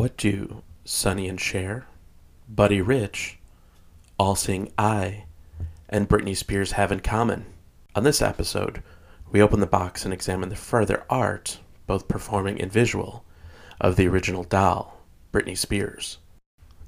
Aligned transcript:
What 0.00 0.16
do 0.16 0.62
Sonny 0.86 1.28
and 1.28 1.38
Cher, 1.38 1.86
Buddy 2.48 2.80
Rich, 2.80 3.38
All 4.18 4.34
Seeing 4.34 4.72
I, 4.78 5.24
and 5.90 6.08
Britney 6.08 6.34
Spears 6.34 6.72
have 6.72 6.90
in 6.90 7.00
common? 7.00 7.44
On 7.94 8.02
this 8.02 8.22
episode, 8.22 8.82
we 9.30 9.42
open 9.42 9.60
the 9.60 9.66
box 9.66 10.06
and 10.06 10.14
examine 10.14 10.48
the 10.48 10.56
further 10.56 11.04
art, 11.10 11.60
both 11.86 12.08
performing 12.08 12.58
and 12.62 12.72
visual, 12.72 13.26
of 13.78 13.96
the 13.96 14.08
original 14.08 14.42
doll, 14.42 15.02
Britney 15.34 15.54
Spears. 15.54 16.16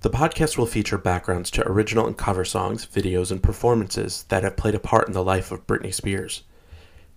The 0.00 0.08
podcast 0.08 0.56
will 0.56 0.64
feature 0.64 0.96
backgrounds 0.96 1.50
to 1.50 1.68
original 1.68 2.06
and 2.06 2.16
cover 2.16 2.46
songs, 2.46 2.86
videos, 2.86 3.30
and 3.30 3.42
performances 3.42 4.24
that 4.30 4.42
have 4.42 4.56
played 4.56 4.74
a 4.74 4.80
part 4.80 5.06
in 5.06 5.12
the 5.12 5.22
life 5.22 5.52
of 5.52 5.66
Britney 5.66 5.92
Spears. 5.92 6.44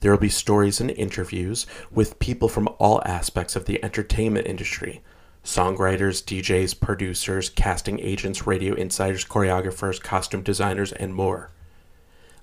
There 0.02 0.12
will 0.12 0.18
be 0.18 0.27
stories 0.27 0.82
and 0.82 0.91
interviews 0.91 1.66
with 1.89 2.20
people 2.20 2.50
from 2.50 2.68
all 2.80 3.02
aspects 3.05 3.55
of 3.55 3.64
the 3.64 3.82
entertainment 3.82 4.46
industry 4.46 5.02
songwriters, 5.46 6.23
DJs, 6.23 6.80
producers, 6.80 7.49
casting 7.49 7.99
agents, 7.99 8.48
radio 8.48 8.73
insiders, 8.73 9.23
choreographers, 9.23 10.02
costume 10.02 10.41
designers, 10.41 10.91
and 10.91 11.13
more. 11.13 11.52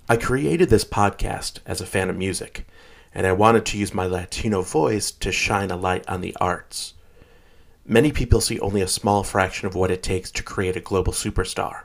I 0.08 0.16
created 0.16 0.70
this 0.70 0.84
podcast 0.84 1.58
as 1.66 1.80
a 1.80 1.86
fan 1.86 2.08
of 2.10 2.16
music, 2.16 2.64
and 3.12 3.26
I 3.26 3.32
wanted 3.32 3.66
to 3.66 3.78
use 3.78 3.92
my 3.92 4.06
Latino 4.06 4.62
voice 4.62 5.10
to 5.10 5.32
shine 5.32 5.72
a 5.72 5.76
light 5.76 6.08
on 6.08 6.20
the 6.20 6.36
arts. 6.40 6.94
Many 7.84 8.12
people 8.12 8.40
see 8.40 8.60
only 8.60 8.80
a 8.80 8.88
small 8.88 9.24
fraction 9.24 9.66
of 9.66 9.74
what 9.74 9.90
it 9.90 10.04
takes 10.04 10.30
to 10.30 10.44
create 10.44 10.76
a 10.76 10.80
global 10.80 11.12
superstar. 11.12 11.82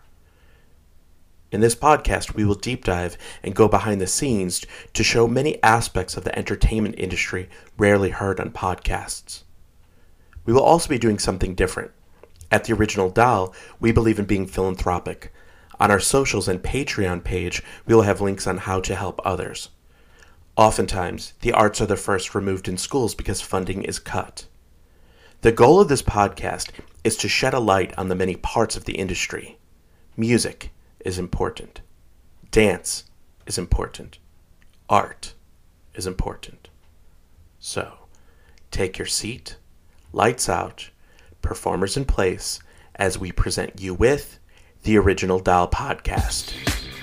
In 1.51 1.61
this 1.61 1.75
podcast, 1.75 2.35
we 2.35 2.45
will 2.45 2.55
deep 2.55 2.85
dive 2.85 3.17
and 3.41 3.55
go 3.55 3.67
behind 3.67 4.01
the 4.01 4.07
scenes 4.07 4.63
to 4.93 5.03
show 5.03 5.27
many 5.27 5.61
aspects 5.63 6.15
of 6.15 6.23
the 6.23 6.37
entertainment 6.37 6.95
industry 6.99 7.49
rarely 7.75 8.11
heard 8.11 8.39
on 8.39 8.51
podcasts. 8.51 9.41
We 10.47 10.53
will 10.53 10.63
also 10.63 10.87
be 10.87 10.97
doing 10.97 11.19
something 11.19 11.53
different. 11.55 11.91
At 12.49 12.63
the 12.63 12.73
original 12.73 13.09
Doll, 13.09 13.53
we 13.81 13.91
believe 13.91 14.17
in 14.17 14.25
being 14.25 14.47
philanthropic. 14.47 15.33
On 15.77 15.91
our 15.91 15.99
socials 15.99 16.47
and 16.47 16.63
Patreon 16.63 17.25
page, 17.25 17.61
we 17.85 17.93
will 17.93 18.03
have 18.03 18.21
links 18.21 18.47
on 18.47 18.59
how 18.59 18.79
to 18.79 18.95
help 18.95 19.19
others. 19.25 19.69
Oftentimes, 20.55 21.33
the 21.41 21.51
arts 21.51 21.81
are 21.81 21.85
the 21.85 21.97
first 21.97 22.33
removed 22.33 22.69
in 22.69 22.77
schools 22.77 23.13
because 23.13 23.41
funding 23.41 23.83
is 23.83 23.99
cut. 23.99 24.45
The 25.41 25.51
goal 25.51 25.81
of 25.81 25.89
this 25.89 26.01
podcast 26.01 26.69
is 27.03 27.17
to 27.17 27.27
shed 27.27 27.53
a 27.53 27.59
light 27.59 27.93
on 27.97 28.07
the 28.07 28.15
many 28.15 28.37
parts 28.37 28.77
of 28.77 28.85
the 28.85 28.97
industry. 28.97 29.57
Music 30.15 30.71
is 31.01 31.19
important. 31.19 31.81
Dance 32.51 33.03
is 33.45 33.57
important. 33.57 34.17
Art 34.89 35.33
is 35.93 36.07
important. 36.07 36.69
So, 37.59 38.07
take 38.71 38.97
your 38.97 39.07
seat 39.07 39.57
lights 40.13 40.49
out, 40.49 40.89
performers 41.41 41.97
in 41.97 42.05
place, 42.05 42.59
as 42.95 43.17
we 43.17 43.31
present 43.31 43.79
you 43.79 43.93
with 43.93 44.39
the 44.83 44.97
Original 44.97 45.39
Doll 45.39 45.69
Podcast. 45.69 46.53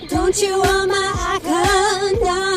Don't 0.08 0.40
you 0.40 0.58
want 0.58 0.90
my 0.90 1.40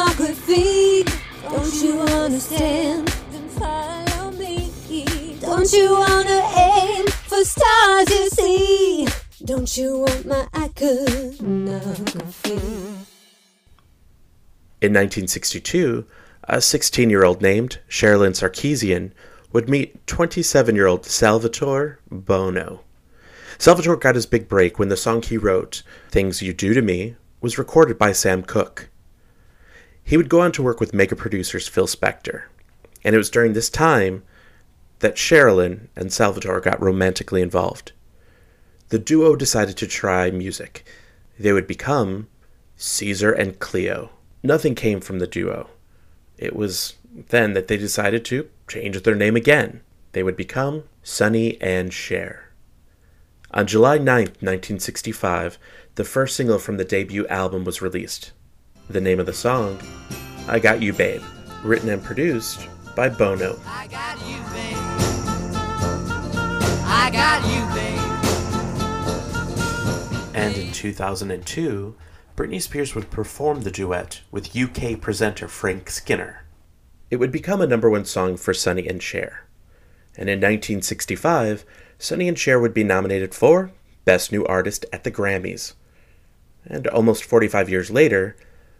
iconography? 0.08 1.04
Don't 1.44 1.74
you 1.84 2.02
understand? 2.02 3.08
Then 3.32 3.48
follow 3.50 4.32
me. 4.32 5.38
Don't 5.40 5.72
you 5.72 5.92
wanna 5.92 6.42
aim 6.58 7.06
for 7.08 7.44
stars 7.44 8.10
you 8.10 8.30
see? 8.30 9.08
Don't 9.46 9.78
you 9.78 10.00
want 10.00 10.26
my 10.26 10.48
iconography? 10.56 11.38
In 14.80 14.94
1962, 14.94 16.06
a 16.44 16.62
16 16.62 17.10
year 17.10 17.24
old 17.24 17.42
named 17.42 17.80
Cherilyn 17.90 18.34
Sarkisian 18.34 19.12
would 19.52 19.70
meet 19.70 20.06
27 20.08 20.76
year 20.76 20.88
old 20.88 21.06
Salvatore 21.06 22.00
Bono. 22.12 22.82
Salvatore 23.58 23.96
got 23.96 24.16
his 24.16 24.26
big 24.26 24.48
break 24.48 24.78
when 24.78 24.90
the 24.90 24.98
song 24.98 25.22
he 25.22 25.38
wrote, 25.38 25.84
Things 26.10 26.42
You 26.42 26.54
Do 26.54 26.74
to 26.74 26.82
Me, 26.82 27.16
was 27.42 27.58
recorded 27.58 27.98
by 27.98 28.12
Sam 28.12 28.44
Cooke. 28.44 28.90
He 30.04 30.18
would 30.18 30.30
go 30.30 30.42
on 30.42 30.52
to 30.54 30.64
work 30.64 30.80
with 30.80 30.94
mega 30.94 31.16
producers 31.16 31.68
Phil 31.68 31.88
Spector, 31.88 32.44
and 33.04 33.16
it 33.16 33.18
was 33.18 33.30
during 33.30 33.54
this 33.54 33.70
time 33.70 34.24
that 35.00 35.16
Cherilyn 35.16 35.88
and 35.96 36.12
Salvatore 36.12 36.62
got 36.62 36.82
romantically 36.82 37.42
involved. 37.42 37.92
The 38.90 39.00
duo 39.00 39.36
decided 39.36 39.76
to 39.78 39.88
try 39.88 40.32
music. 40.32 40.86
They 41.38 41.52
would 41.52 41.68
become 41.68 42.28
Caesar 42.78 43.32
and 43.32 43.60
Cleo. 43.60 44.12
Nothing 44.44 44.76
came 44.76 45.02
from 45.02 45.20
the 45.20 45.28
duo. 45.28 45.70
It 46.38 46.56
was 46.56 46.96
then 47.30 47.54
that 47.54 47.68
they 47.68 47.78
decided 47.78 48.24
to 48.26 48.50
change 48.68 49.02
their 49.02 49.16
name 49.16 49.36
again. 49.36 49.82
They 50.12 50.24
would 50.24 50.38
become 50.38 50.84
Sonny 51.04 51.60
and 51.62 51.94
Cher. 51.94 52.52
On 53.52 53.66
July 53.66 53.98
9, 53.98 54.06
1965, 54.06 55.58
the 55.96 56.04
first 56.04 56.36
single 56.36 56.60
from 56.60 56.78
the 56.78 56.86
debut 56.86 57.26
album 57.28 57.64
was 57.64 57.82
released. 57.82 58.32
The 58.90 59.02
name 59.02 59.20
of 59.20 59.26
the 59.26 59.34
song, 59.34 59.80
I 60.48 60.60
Got 60.60 60.82
You 60.82 60.94
Babe, 60.94 61.24
written 61.64 61.90
and 61.90 62.04
produced 62.04 62.68
by 62.96 63.10
Bono. 63.10 63.60
I 63.66 63.88
got 63.88 64.18
you, 64.28 64.38
babe. 64.54 64.78
I 66.90 67.10
got 67.12 67.44
you, 67.52 67.66
babe. 67.76 67.98
And 70.36 70.56
in 70.56 70.72
2002, 70.72 71.96
Britney 72.36 72.62
Spears 72.62 72.96
would 72.96 73.10
perform 73.10 73.62
the 73.62 73.72
duet 73.72 74.22
with 74.30 74.56
UK 74.56 75.00
presenter 75.02 75.48
Frank 75.48 75.90
Skinner. 75.90 76.47
It 77.10 77.18
would 77.18 77.32
become 77.32 77.62
a 77.62 77.68
number 77.68 77.90
one 77.90 78.06
song 78.06 78.36
for 78.36 78.54
Sonny 78.54 78.88
and 78.88 79.02
Cher. 79.02 79.46
And 80.18 80.30
in 80.30 80.40
1965, 80.40 81.66
Sonny 81.98 82.28
and 82.28 82.38
Cher 82.38 82.60
would 82.60 82.74
be 82.74 82.84
nominated 82.84 83.34
for 83.34 83.72
Best 84.04 84.32
New 84.32 84.46
Artist 84.46 84.86
at 84.92 85.04
the 85.04 85.12
Grammys. 85.12 85.74
And 86.66 86.86
almost 86.88 87.24
45 87.24 87.70
years 87.70 87.90
later, 87.90 88.36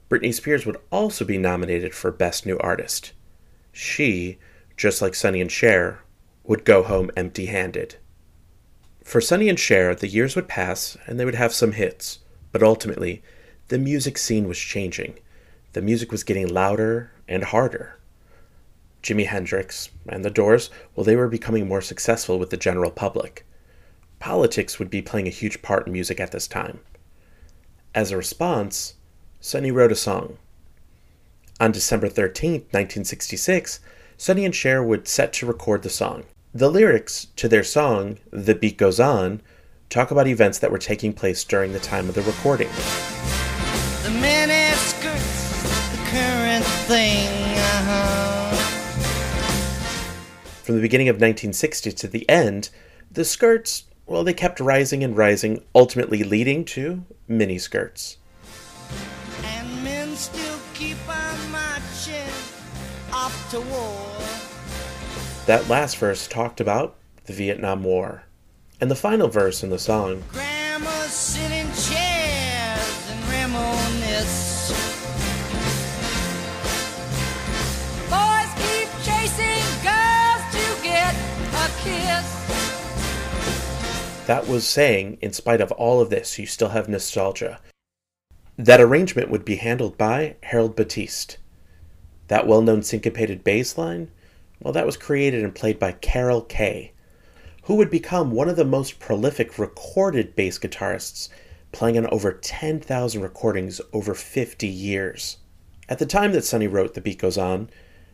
Britney 0.10 0.34
Spears 0.34 0.66
would 0.66 0.78
also 0.92 1.24
be 1.24 1.38
nominated 1.38 1.94
for 1.94 2.12
Best 2.12 2.46
New 2.46 2.58
Artist. 2.60 3.14
She, 3.72 4.40
just 4.76 5.02
like 5.02 5.16
Sonny 5.16 5.40
and 5.40 5.52
Cher, 5.52 6.02
would 6.44 6.66
go 6.66 6.84
home 6.84 7.12
empty 7.16 7.46
handed. 7.46 7.96
For 9.04 9.22
Sonny 9.22 9.48
and 9.48 9.60
Cher, 9.60 9.96
the 9.96 10.08
years 10.08 10.36
would 10.36 10.50
pass 10.50 10.98
and 11.06 11.18
they 11.18 11.24
would 11.24 11.36
have 11.36 11.54
some 11.54 11.72
hits, 11.74 12.20
but 12.52 12.64
ultimately, 12.64 13.24
the 13.70 13.78
music 13.78 14.18
scene 14.18 14.48
was 14.50 14.58
changing. 14.58 15.20
The 15.74 15.82
music 15.82 16.12
was 16.12 16.24
getting 16.24 16.48
louder 16.48 17.12
and 17.28 17.46
harder. 17.46 17.97
Jimi 19.08 19.26
Hendrix, 19.26 19.90
and 20.10 20.26
the 20.26 20.30
Doors, 20.30 20.70
well, 20.94 21.06
they 21.06 21.16
were 21.16 21.30
becoming 21.30 21.66
more 21.66 21.80
successful 21.82 22.38
with 22.38 22.50
the 22.50 22.58
general 22.58 22.92
public. 22.92 23.46
Politics 24.20 24.80
would 24.80 24.90
be 24.90 25.02
playing 25.02 25.28
a 25.28 25.32
huge 25.32 25.62
part 25.62 25.88
in 25.88 25.94
music 25.94 26.20
at 26.20 26.34
this 26.34 26.46
time. 26.46 26.82
As 27.96 28.12
a 28.12 28.18
response, 28.18 28.96
Sonny 29.40 29.72
wrote 29.72 29.94
a 29.94 29.96
song. 29.96 30.38
On 31.58 31.72
December 31.72 32.10
13, 32.10 32.52
1966, 32.52 33.80
Sonny 34.18 34.44
and 34.44 34.54
Cher 34.54 34.84
would 34.84 35.08
set 35.08 35.32
to 35.34 35.46
record 35.46 35.84
the 35.84 35.90
song. 35.90 36.26
The 36.54 36.70
lyrics 36.70 37.28
to 37.38 37.48
their 37.48 37.64
song, 37.64 38.18
The 38.32 38.56
Beat 38.56 38.78
Goes 38.78 39.00
On, 39.00 39.42
talk 39.90 40.12
about 40.12 40.28
events 40.28 40.60
that 40.60 40.72
were 40.72 40.78
taking 40.78 41.14
place 41.14 41.46
during 41.46 41.72
the 41.72 41.80
time 41.80 42.10
of 42.10 42.16
the 42.16 42.24
recording. 42.24 42.70
From 50.68 50.76
the 50.76 50.82
beginning 50.82 51.08
of 51.08 51.16
1960 51.16 51.94
to 51.94 52.08
the 52.10 52.30
end, 52.30 52.72
the 53.10 53.24
skirts, 53.24 53.86
well, 54.06 54.26
they 54.26 54.34
kept 54.34 54.60
rising 54.60 55.02
and 55.02 55.16
rising, 55.16 55.64
ultimately 55.74 56.26
leading 56.26 56.66
to 56.66 57.06
mini 57.26 57.58
skirts. 57.58 58.18
And 59.46 59.82
men 59.82 60.14
still 60.18 60.60
keep 60.74 60.98
on 61.08 61.52
marching 61.54 62.28
off 63.14 63.50
to 63.52 63.62
war. 63.62 64.12
That 65.46 65.70
last 65.70 65.96
verse 66.00 66.28
talked 66.28 66.60
about 66.60 66.98
the 67.28 67.34
Vietnam 67.34 67.86
War. 67.86 68.24
And 68.82 68.92
the 68.92 68.96
final 68.96 69.30
verse 69.30 69.64
in 69.64 69.70
the 69.70 69.80
song, 69.80 70.22
that 84.28 84.46
was 84.46 84.68
saying, 84.68 85.18
in 85.22 85.32
spite 85.32 85.62
of 85.62 85.72
all 85.72 86.02
of 86.02 86.10
this, 86.10 86.38
you 86.38 86.46
still 86.46 86.70
have 86.70 86.90
nostalgia. 86.90 87.60
That 88.58 88.82
arrangement 88.82 89.30
would 89.30 89.46
be 89.46 89.56
handled 89.56 89.98
by 89.98 90.36
Harold 90.44 90.76
Batiste. 90.76 91.38
That 92.28 92.46
well 92.46 92.62
known 92.62 92.84
syncopated 92.84 93.46
bass 93.46 93.78
line, 93.78 94.12
well, 94.60 94.74
that 94.74 94.86
was 94.86 94.98
created 94.98 95.46
and 95.46 95.56
played 95.56 95.80
by 95.80 95.94
Carol 95.94 96.42
Kaye, 96.42 96.92
who 97.64 97.76
would 97.76 97.90
become 97.90 98.32
one 98.32 98.50
of 98.50 98.58
the 98.58 98.66
most 98.66 99.00
prolific 99.00 99.58
recorded 99.58 100.36
bass 100.36 100.60
guitarists, 100.60 101.30
playing 101.72 101.98
on 101.98 102.08
over 102.08 102.34
10,000 102.34 103.22
recordings 103.22 103.80
over 103.94 104.14
50 104.14 104.68
years. 104.68 105.38
At 105.88 106.00
the 106.00 106.06
time 106.06 106.34
that 106.34 106.44
Sonny 106.44 106.68
wrote 106.68 106.96
The 106.96 107.02
Beat 107.02 107.20
Goes 107.20 107.38
On, 107.38 107.70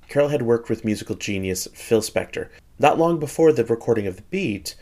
Carol 0.10 0.30
had 0.30 0.44
worked 0.44 0.69
with 0.69 0.86
musical 0.86 1.15
genius 1.15 1.68
Phil 1.74 2.01
Spector. 2.01 2.50
Not 2.77 3.00
long 3.00 3.19
before 3.19 3.51
the 3.51 3.65
recording 3.65 4.06
of 4.06 4.18
The 4.18 4.24
Beat, 4.30 4.75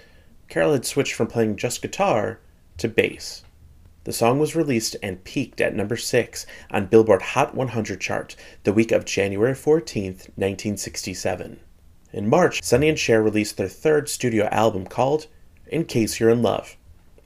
Carol 0.51 0.73
had 0.73 0.85
switched 0.85 1.13
from 1.13 1.27
playing 1.27 1.55
just 1.55 1.81
guitar 1.81 2.41
to 2.77 2.89
bass. 2.89 3.45
The 4.03 4.11
song 4.11 4.37
was 4.37 4.53
released 4.53 4.97
and 5.01 5.23
peaked 5.23 5.61
at 5.61 5.73
number 5.73 5.95
6 5.95 6.45
on 6.69 6.87
Billboard 6.87 7.21
Hot 7.21 7.55
100 7.55 8.01
chart 8.01 8.35
the 8.65 8.73
week 8.73 8.91
of 8.91 9.05
January 9.05 9.53
14th, 9.53 10.27
1967. 10.35 11.57
In 12.11 12.29
March, 12.29 12.61
Sonny 12.61 12.89
and 12.89 12.99
Cher 12.99 13.23
released 13.23 13.55
their 13.55 13.69
third 13.69 14.09
studio 14.09 14.47
album 14.47 14.85
called 14.87 15.27
In 15.67 15.85
Case 15.85 16.19
You're 16.19 16.29
in 16.29 16.41
Love. 16.41 16.75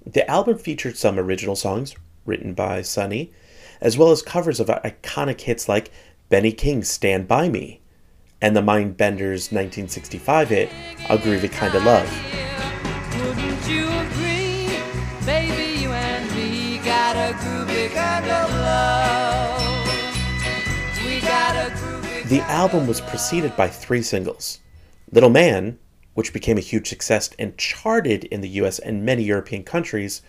The 0.05 0.29
album 0.29 0.59
featured 0.59 0.95
some 0.95 1.17
original 1.17 1.55
songs 1.55 1.95
written 2.27 2.53
by 2.53 2.83
Sonny, 2.83 3.33
as 3.81 3.97
well 3.97 4.11
as 4.11 4.21
covers 4.21 4.59
of 4.59 4.67
iconic 4.67 5.41
hits 5.41 5.67
like 5.67 5.89
Benny 6.29 6.51
King's 6.51 6.91
Stand 6.91 7.27
By 7.27 7.49
Me 7.49 7.81
and 8.39 8.55
the 8.55 8.61
Mindbenders' 8.61 9.51
1965 9.51 10.49
hit 10.49 10.69
A 11.09 11.17
Groovy 11.17 11.51
Kinda 11.51 11.79
Love. 11.79 12.44
The 22.27 22.41
album 22.47 22.87
was 22.87 23.01
preceded 23.01 23.55
by 23.55 23.67
three 23.67 24.01
singles 24.01 24.59
Little 25.11 25.29
Man, 25.29 25.77
which 26.15 26.33
became 26.33 26.57
a 26.57 26.61
huge 26.61 26.89
success 26.89 27.29
and 27.37 27.55
charted 27.59 28.23
in 28.25 28.41
the 28.41 28.49
US 28.61 28.79
and 28.79 29.05
many 29.05 29.21
European 29.23 29.63
countries, 29.63 30.23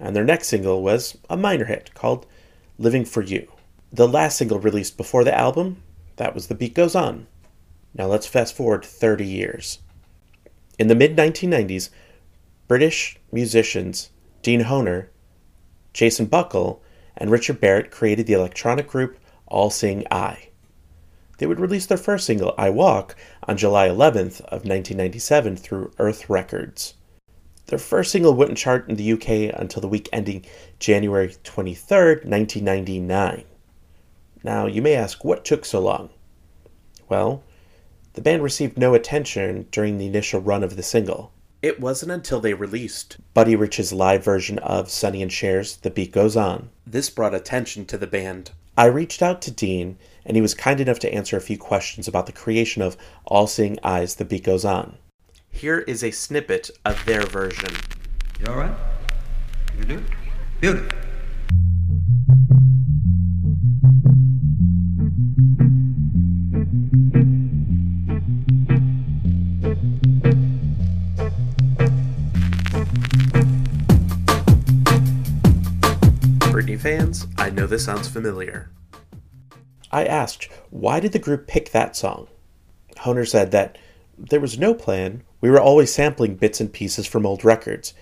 and 0.00 0.16
their 0.16 0.24
next 0.24 0.48
single 0.48 0.82
was 0.82 1.16
a 1.30 1.36
minor 1.36 1.66
hit 1.66 1.94
called 1.94 2.26
Living 2.78 3.04
for 3.04 3.22
You. 3.22 3.52
The 3.92 4.08
last 4.08 4.36
single 4.36 4.58
released 4.58 4.96
before 4.96 5.22
the 5.22 5.38
album, 5.38 5.82
that 6.16 6.34
was 6.34 6.48
The 6.48 6.56
Beat 6.56 6.74
Goes 6.74 6.96
On. 6.96 7.28
Now 7.94 8.06
let's 8.06 8.26
fast 8.26 8.56
forward 8.56 8.84
30 8.84 9.24
years. 9.24 9.78
In 10.80 10.88
the 10.88 10.96
mid 10.96 11.16
1990s, 11.16 11.90
British 12.66 13.18
musicians 13.30 14.10
Dean 14.42 14.62
Honer, 14.62 15.11
Jason 15.92 16.26
Buckle, 16.26 16.82
and 17.16 17.30
Richard 17.30 17.60
Barrett 17.60 17.90
created 17.90 18.26
the 18.26 18.32
electronic 18.32 18.88
group 18.88 19.18
All 19.46 19.70
Seeing 19.70 20.06
I. 20.10 20.48
They 21.38 21.46
would 21.46 21.60
release 21.60 21.86
their 21.86 21.98
first 21.98 22.26
single, 22.26 22.54
I 22.56 22.70
Walk, 22.70 23.16
on 23.48 23.56
July 23.56 23.88
11th 23.88 24.40
of 24.42 24.64
1997 24.64 25.56
through 25.56 25.92
Earth 25.98 26.30
Records. 26.30 26.94
Their 27.66 27.78
first 27.78 28.12
single 28.12 28.34
wouldn't 28.34 28.58
chart 28.58 28.88
in 28.88 28.96
the 28.96 29.12
UK 29.12 29.58
until 29.58 29.80
the 29.80 29.88
week 29.88 30.08
ending 30.12 30.44
January 30.78 31.28
23rd, 31.28 32.24
1999. 32.24 33.44
Now, 34.44 34.66
you 34.66 34.82
may 34.82 34.94
ask, 34.94 35.24
what 35.24 35.44
took 35.44 35.64
so 35.64 35.80
long? 35.80 36.10
Well, 37.08 37.42
the 38.14 38.20
band 38.20 38.42
received 38.42 38.76
no 38.76 38.94
attention 38.94 39.68
during 39.70 39.98
the 39.98 40.06
initial 40.06 40.40
run 40.40 40.62
of 40.62 40.76
the 40.76 40.82
single. 40.82 41.32
It 41.62 41.78
wasn't 41.78 42.10
until 42.10 42.40
they 42.40 42.54
released 42.54 43.18
Buddy 43.34 43.54
Rich's 43.54 43.92
live 43.92 44.24
version 44.24 44.58
of 44.58 44.90
Sonny 44.90 45.22
and 45.22 45.30
Cher's 45.30 45.76
The 45.76 45.90
Beat 45.90 46.10
Goes 46.10 46.36
On. 46.36 46.70
This 46.84 47.08
brought 47.08 47.36
attention 47.36 47.84
to 47.86 47.96
the 47.96 48.08
band. 48.08 48.50
I 48.76 48.86
reached 48.86 49.22
out 49.22 49.40
to 49.42 49.52
Dean, 49.52 49.96
and 50.26 50.36
he 50.36 50.40
was 50.40 50.54
kind 50.54 50.80
enough 50.80 50.98
to 50.98 51.14
answer 51.14 51.36
a 51.36 51.40
few 51.40 51.56
questions 51.56 52.08
about 52.08 52.26
the 52.26 52.32
creation 52.32 52.82
of 52.82 52.96
All 53.26 53.46
Seeing 53.46 53.78
I's 53.84 54.16
The 54.16 54.24
Beat 54.24 54.42
Goes 54.42 54.64
On. 54.64 54.96
Here 55.50 55.78
is 55.78 56.02
a 56.02 56.10
snippet 56.10 56.68
of 56.84 57.00
their 57.04 57.22
version. 57.26 57.72
You 58.40 58.46
all 58.48 58.56
right? 58.56 58.76
You 59.78 59.84
do? 59.84 60.04
Beautiful. 60.60 60.98
Fans, 76.82 77.28
I 77.38 77.48
know 77.48 77.68
this 77.68 77.84
sounds 77.84 78.08
familiar. 78.08 78.68
I 79.92 80.04
asked, 80.04 80.48
why 80.70 80.98
did 80.98 81.12
the 81.12 81.20
group 81.20 81.46
pick 81.46 81.70
that 81.70 81.94
song? 81.94 82.26
Honer 82.98 83.24
said 83.24 83.52
that 83.52 83.78
there 84.18 84.40
was 84.40 84.58
no 84.58 84.74
plan. 84.74 85.22
We 85.40 85.48
were 85.48 85.60
always 85.60 85.94
sampling 85.94 86.34
bits 86.34 86.60
and 86.60 86.72
pieces 86.72 87.06
from 87.06 87.24
old 87.24 87.44
records, 87.44 87.94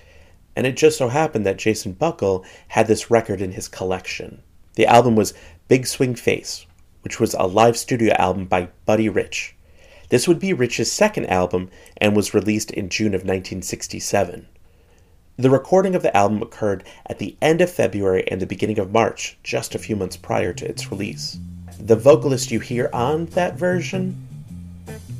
and 0.56 0.66
it 0.66 0.78
just 0.78 0.96
so 0.96 1.08
happened 1.08 1.44
that 1.44 1.58
Jason 1.58 1.92
Buckle 1.92 2.42
had 2.68 2.86
this 2.86 3.10
record 3.10 3.42
in 3.42 3.52
his 3.52 3.68
collection. 3.68 4.42
The 4.76 4.86
album 4.86 5.14
was 5.14 5.34
Big 5.68 5.86
Swing 5.86 6.14
Face, 6.14 6.64
which 7.02 7.20
was 7.20 7.34
a 7.34 7.42
live 7.42 7.76
studio 7.76 8.14
album 8.14 8.46
by 8.46 8.70
Buddy 8.86 9.10
Rich. 9.10 9.56
This 10.08 10.26
would 10.26 10.38
be 10.38 10.54
Rich's 10.54 10.90
second 10.90 11.26
album 11.26 11.68
and 11.98 12.16
was 12.16 12.32
released 12.32 12.70
in 12.70 12.88
June 12.88 13.14
of 13.14 13.24
1967. 13.24 14.48
The 15.40 15.48
recording 15.48 15.94
of 15.94 16.02
the 16.02 16.14
album 16.14 16.42
occurred 16.42 16.84
at 17.06 17.18
the 17.18 17.34
end 17.40 17.62
of 17.62 17.70
February 17.70 18.30
and 18.30 18.42
the 18.42 18.46
beginning 18.46 18.78
of 18.78 18.92
March, 18.92 19.38
just 19.42 19.74
a 19.74 19.78
few 19.78 19.96
months 19.96 20.18
prior 20.18 20.52
to 20.52 20.68
its 20.68 20.90
release. 20.90 21.38
The 21.78 21.96
vocalist 21.96 22.50
you 22.50 22.60
hear 22.60 22.90
on 22.92 23.24
that 23.24 23.54
version, 23.54 24.28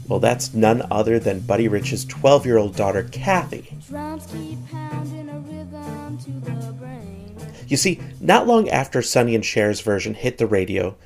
well, 0.09 0.19
that's 0.21 0.53
none 0.53 0.87
other 0.91 1.19
than 1.19 1.41
Buddy 1.41 1.69
Rich's 1.69 2.05
12 2.05 2.45
year 2.45 2.59
old 2.59 2.77
daughter, 2.77 3.05
Kathy. 3.05 3.75
Drums 3.89 4.27
keep 4.31 4.59
pounding 4.71 5.31
a 5.31 5.39
rhythm 5.39 6.19
to 6.19 6.31
the 6.33 6.73
brain. 6.75 7.35
You 7.67 7.79
see, 7.79 7.99
not 8.21 8.47
long 8.47 8.69
after 8.69 9.01
Sonny 9.01 9.35
and 9.35 9.43
Cher's 9.43 9.81
version 9.81 10.13
hit 10.13 10.37
the 10.37 10.47
radio, 10.47 10.97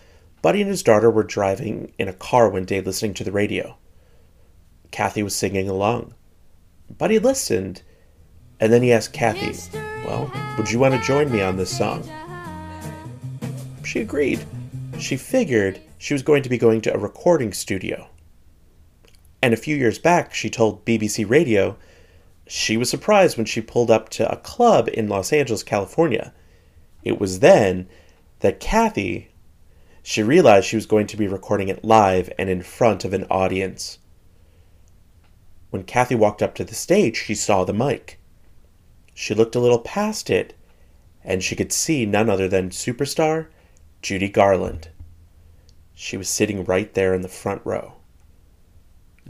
Buddy 0.43 0.61
and 0.61 0.71
his 0.71 0.83
daughter 0.83 1.09
were 1.09 1.23
driving 1.23 1.93
in 2.01 2.09
a 2.09 2.13
car 2.13 2.49
one 2.49 2.65
day 2.65 2.81
listening 2.81 3.15
to 3.15 3.23
the 3.23 3.31
radio. 3.31 3.77
Kathy 4.91 5.23
was 5.23 5.37
singing 5.37 5.69
along. 5.69 6.15
Buddy 6.99 7.21
listened, 7.21 7.83
and 8.65 8.73
then 8.73 8.81
he 8.81 8.95
asked 8.95 9.13
Kathy, 9.13 9.55
Well, 10.07 10.33
would 10.57 10.71
you 10.71 10.79
want 10.79 10.95
to 10.95 11.07
join 11.07 11.31
me 11.31 11.43
on 11.43 11.59
this 11.59 11.77
song? 11.77 12.03
She 13.85 14.01
agreed. 14.01 14.43
She 14.99 15.19
figured 15.19 15.83
she 15.99 16.15
was 16.15 16.23
going 16.23 16.43
to 16.45 16.49
be 16.49 16.57
going 16.57 16.81
to 16.81 16.95
a 16.95 16.99
recording 16.99 17.53
studio. 17.53 18.09
And 19.43 19.53
a 19.53 19.59
few 19.59 19.77
years 19.77 19.99
back, 19.99 20.33
she 20.33 20.49
told 20.49 20.87
BBC 20.87 21.29
Radio 21.29 21.77
she 22.47 22.79
was 22.79 22.89
surprised 22.89 23.37
when 23.37 23.45
she 23.45 23.61
pulled 23.61 23.91
up 23.91 24.09
to 24.09 24.33
a 24.33 24.39
club 24.39 24.89
in 24.95 25.11
Los 25.11 25.31
Angeles, 25.31 25.63
California. 25.63 26.33
It 27.03 27.21
was 27.21 27.41
then 27.41 27.87
that 28.39 28.61
Kathy 28.61 29.29
she 30.03 30.23
realized 30.23 30.67
she 30.67 30.77
was 30.77 30.87
going 30.87 31.07
to 31.09 31.19
be 31.19 31.29
recording 31.29 31.69
it 31.69 31.85
live 31.85 32.33
and 32.39 32.49
in 32.49 32.63
front 32.63 33.05
of 33.05 33.13
an 33.13 33.27
audience. 33.31 33.99
When 35.69 35.83
Kathy 35.83 36.15
walked 36.15 36.43
up 36.43 36.55
to 36.55 36.65
the 36.65 36.75
stage, 36.75 37.19
she 37.19 37.35
saw 37.35 37.65
the 37.65 37.75
mic. 37.75 38.19
She 39.15 39.33
looked 39.33 39.55
a 39.55 39.61
little 39.61 39.79
past 39.79 40.29
it, 40.29 40.55
and 41.23 41.43
she 41.43 41.57
could 41.57 41.73
see 41.73 42.05
none 42.05 42.29
other 42.29 42.49
than 42.49 42.71
superstar 42.71 43.47
Judy 44.03 44.29
Garland. 44.29 44.89
She 45.95 46.17
was 46.17 46.29
sitting 46.29 46.65
right 46.65 46.93
there 46.95 47.15
in 47.15 47.23
the 47.23 47.29
front 47.29 47.63
row. 47.65 47.95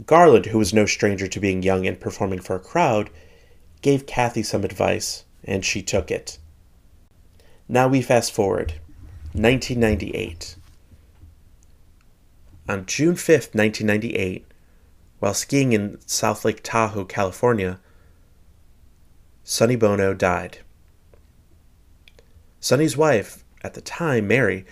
Garland, 0.05 0.47
who 0.47 0.57
was 0.57 0.73
no 0.73 0.85
stranger 0.85 1.27
to 1.27 1.39
being 1.39 1.63
young 1.63 1.87
and 1.87 1.99
performing 1.99 2.39
for 2.39 2.55
a 2.55 2.59
crowd, 2.59 3.09
gave 3.81 4.05
Kathy 4.05 4.43
some 4.43 4.65
advice, 4.65 5.23
and 5.43 5.63
she 5.63 5.81
took 5.81 6.11
it. 6.11 6.39
Now 7.69 7.87
we 7.87 8.01
fast 8.01 8.33
forward. 8.33 8.73
1998. 9.33 10.55
On 12.67 12.85
June 12.85 13.15
5th, 13.15 13.53
1998, 13.53 14.45
while 15.19 15.33
skiing 15.33 15.73
in 15.73 15.99
South 16.07 16.43
Lake 16.43 16.61
Tahoe, 16.63 17.05
California, 17.05 17.79
Sonny 19.47 19.75
Bono 19.75 20.15
died. 20.15 20.57
Sonny's 22.59 22.97
wife, 22.97 23.45
at 23.61 23.75
the 23.75 23.81
time, 23.81 24.27
Mary, 24.27 24.65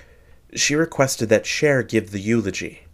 she 0.55 0.73
requested 0.73 1.29
that 1.29 1.45
Cher 1.45 1.83
give 1.83 2.09
the 2.09 2.19
eulogy. 2.19 2.87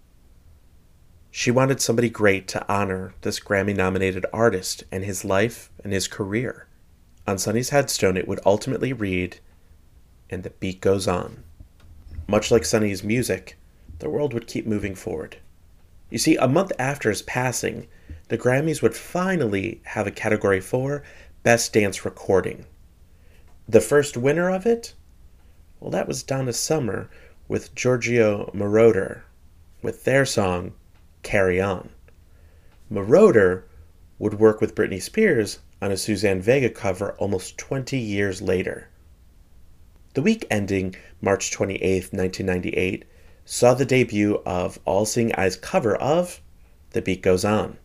She 1.32 1.52
wanted 1.52 1.80
somebody 1.80 2.10
great 2.10 2.50
to 2.50 2.70
honor 2.70 3.14
this 3.22 3.40
Grammy 3.40 3.74
nominated 3.74 4.26
artist 4.34 4.84
and 4.92 5.06
his 5.06 5.24
life 5.24 5.72
and 5.82 5.94
his 5.94 6.10
career. 6.10 6.68
On 7.26 7.38
Sonny's 7.38 7.70
headstone, 7.70 8.18
it 8.18 8.28
would 8.28 8.42
ultimately 8.46 8.92
read, 8.92 9.40
And 10.30 10.44
the 10.44 10.50
beat 10.50 10.82
goes 10.82 11.08
on. 11.08 11.46
Much 12.28 12.52
like 12.52 12.66
Sonny's 12.66 13.06
music, 13.06 13.58
the 14.00 14.10
world 14.10 14.34
would 14.34 14.48
keep 14.48 14.68
moving 14.68 14.96
forward. 14.96 15.38
You 16.10 16.18
see, 16.18 16.36
a 16.36 16.48
month 16.50 16.74
after 16.78 17.10
his 17.10 17.22
passing, 17.22 17.88
the 18.28 18.38
Grammys 18.38 18.82
would 18.82 18.96
finally 18.96 19.82
have 19.86 20.08
a 20.08 20.12
category 20.12 20.60
for 20.60 21.04
Best 21.50 21.74
Dance 21.74 22.06
Recording. 22.06 22.68
The 23.68 23.82
first 23.82 24.16
winner 24.16 24.52
of 24.52 24.68
it? 24.68 24.94
Well, 25.80 25.90
that 25.90 26.08
was 26.08 26.22
Donna 26.22 26.54
Summer 26.54 27.10
with 27.48 27.74
Giorgio 27.74 28.52
Moroder 28.54 29.22
with 29.82 30.04
their 30.04 30.28
song 30.28 30.74
Carry 31.24 31.60
On. 31.60 31.90
Moroder 32.92 33.64
would 34.20 34.36
work 34.36 34.62
with 34.62 34.76
Britney 34.76 35.02
Spears 35.02 35.58
on 35.82 35.92
a 35.92 35.98
Suzanne 35.98 36.40
Vega 36.40 36.70
cover 36.70 37.14
almost 37.14 37.58
20 37.58 37.98
years 37.98 38.44
later. 38.44 38.90
The 40.14 40.22
week 40.22 40.46
ending 40.52 40.98
March 41.20 41.50
28, 41.50 42.14
1998, 42.14 43.06
saw 43.46 43.74
the 43.74 43.86
debut 43.86 44.40
of 44.46 44.78
All 44.86 45.04
Seeing 45.04 45.34
I's 45.34 45.56
cover 45.56 45.96
of 45.96 46.42
The 46.92 47.02
Beat 47.02 47.24
Goes 47.24 47.44
On. 47.44 47.80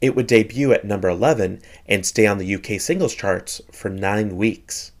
It 0.00 0.14
would 0.14 0.28
debut 0.28 0.72
at 0.72 0.84
number 0.84 1.08
11 1.08 1.60
and 1.86 2.06
stay 2.06 2.26
on 2.26 2.38
the 2.38 2.54
UK 2.54 2.80
singles 2.80 3.14
charts 3.14 3.60
for 3.72 3.88
nine 3.88 4.36
weeks. 4.36 4.92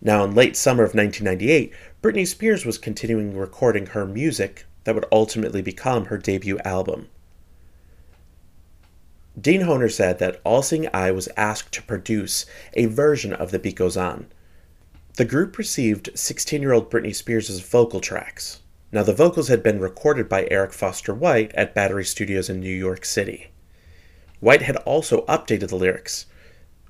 Now, 0.00 0.24
in 0.24 0.34
late 0.34 0.56
summer 0.56 0.82
of 0.82 0.94
1998, 0.94 1.72
Britney 2.02 2.26
Spears 2.26 2.66
was 2.66 2.76
continuing 2.76 3.36
recording 3.36 3.86
her 3.86 4.04
music 4.04 4.66
that 4.82 4.96
would 4.96 5.04
ultimately 5.12 5.62
become 5.62 6.06
her 6.06 6.18
debut 6.18 6.58
album. 6.64 7.08
Dean 9.40 9.62
Honer 9.62 9.88
said 9.88 10.18
that 10.18 10.40
All 10.42 10.62
Seeing 10.62 10.88
I 10.92 11.12
was 11.12 11.28
asked 11.36 11.72
to 11.72 11.82
produce 11.82 12.46
a 12.74 12.86
version 12.86 13.32
of 13.32 13.52
The 13.52 13.60
Beat 13.60 13.76
Goes 13.76 13.96
On. 13.96 14.26
The 15.14 15.24
group 15.24 15.56
received 15.56 16.10
16 16.14 16.60
year 16.60 16.72
old 16.72 16.90
Britney 16.90 17.14
Spears' 17.14 17.60
vocal 17.60 18.00
tracks. 18.00 18.60
Now, 18.90 19.04
the 19.04 19.14
vocals 19.14 19.48
had 19.48 19.62
been 19.62 19.78
recorded 19.78 20.28
by 20.28 20.48
Eric 20.50 20.72
Foster 20.72 21.14
White 21.14 21.54
at 21.54 21.74
Battery 21.74 22.04
Studios 22.04 22.50
in 22.50 22.58
New 22.58 22.74
York 22.74 23.04
City. 23.04 23.51
White 24.42 24.62
had 24.62 24.74
also 24.78 25.24
updated 25.26 25.68
the 25.68 25.76
lyrics. 25.76 26.26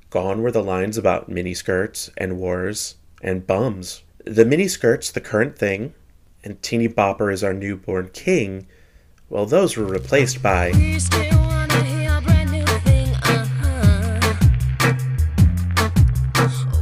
Gone 0.09 0.41
were 0.41 0.51
the 0.51 0.63
lines 0.63 0.97
about 0.97 1.29
miniskirts 1.29 2.09
and 2.17 2.39
wars 2.39 2.95
and 3.21 3.47
bums. 3.47 4.03
The 4.25 4.47
miniskirts, 4.47 5.13
the 5.13 5.21
current 5.21 5.59
thing, 5.59 5.93
and 6.43 6.63
Teeny 6.63 6.89
Bopper 6.89 7.31
is 7.31 7.45
our 7.45 7.53
newborn 7.53 8.09
king, 8.15 8.69
well, 9.29 9.45
those 9.45 9.77
were 9.77 9.85
replaced 9.85 10.43
by 10.43 10.69
You 10.69 10.99
still 10.99 11.37
wanna 11.37 11.85
hear 11.85 12.17
a 12.17 12.23
brand 12.23 12.53
new 12.53 12.65
thing, 12.65 13.09
uh-huh. 13.17 14.33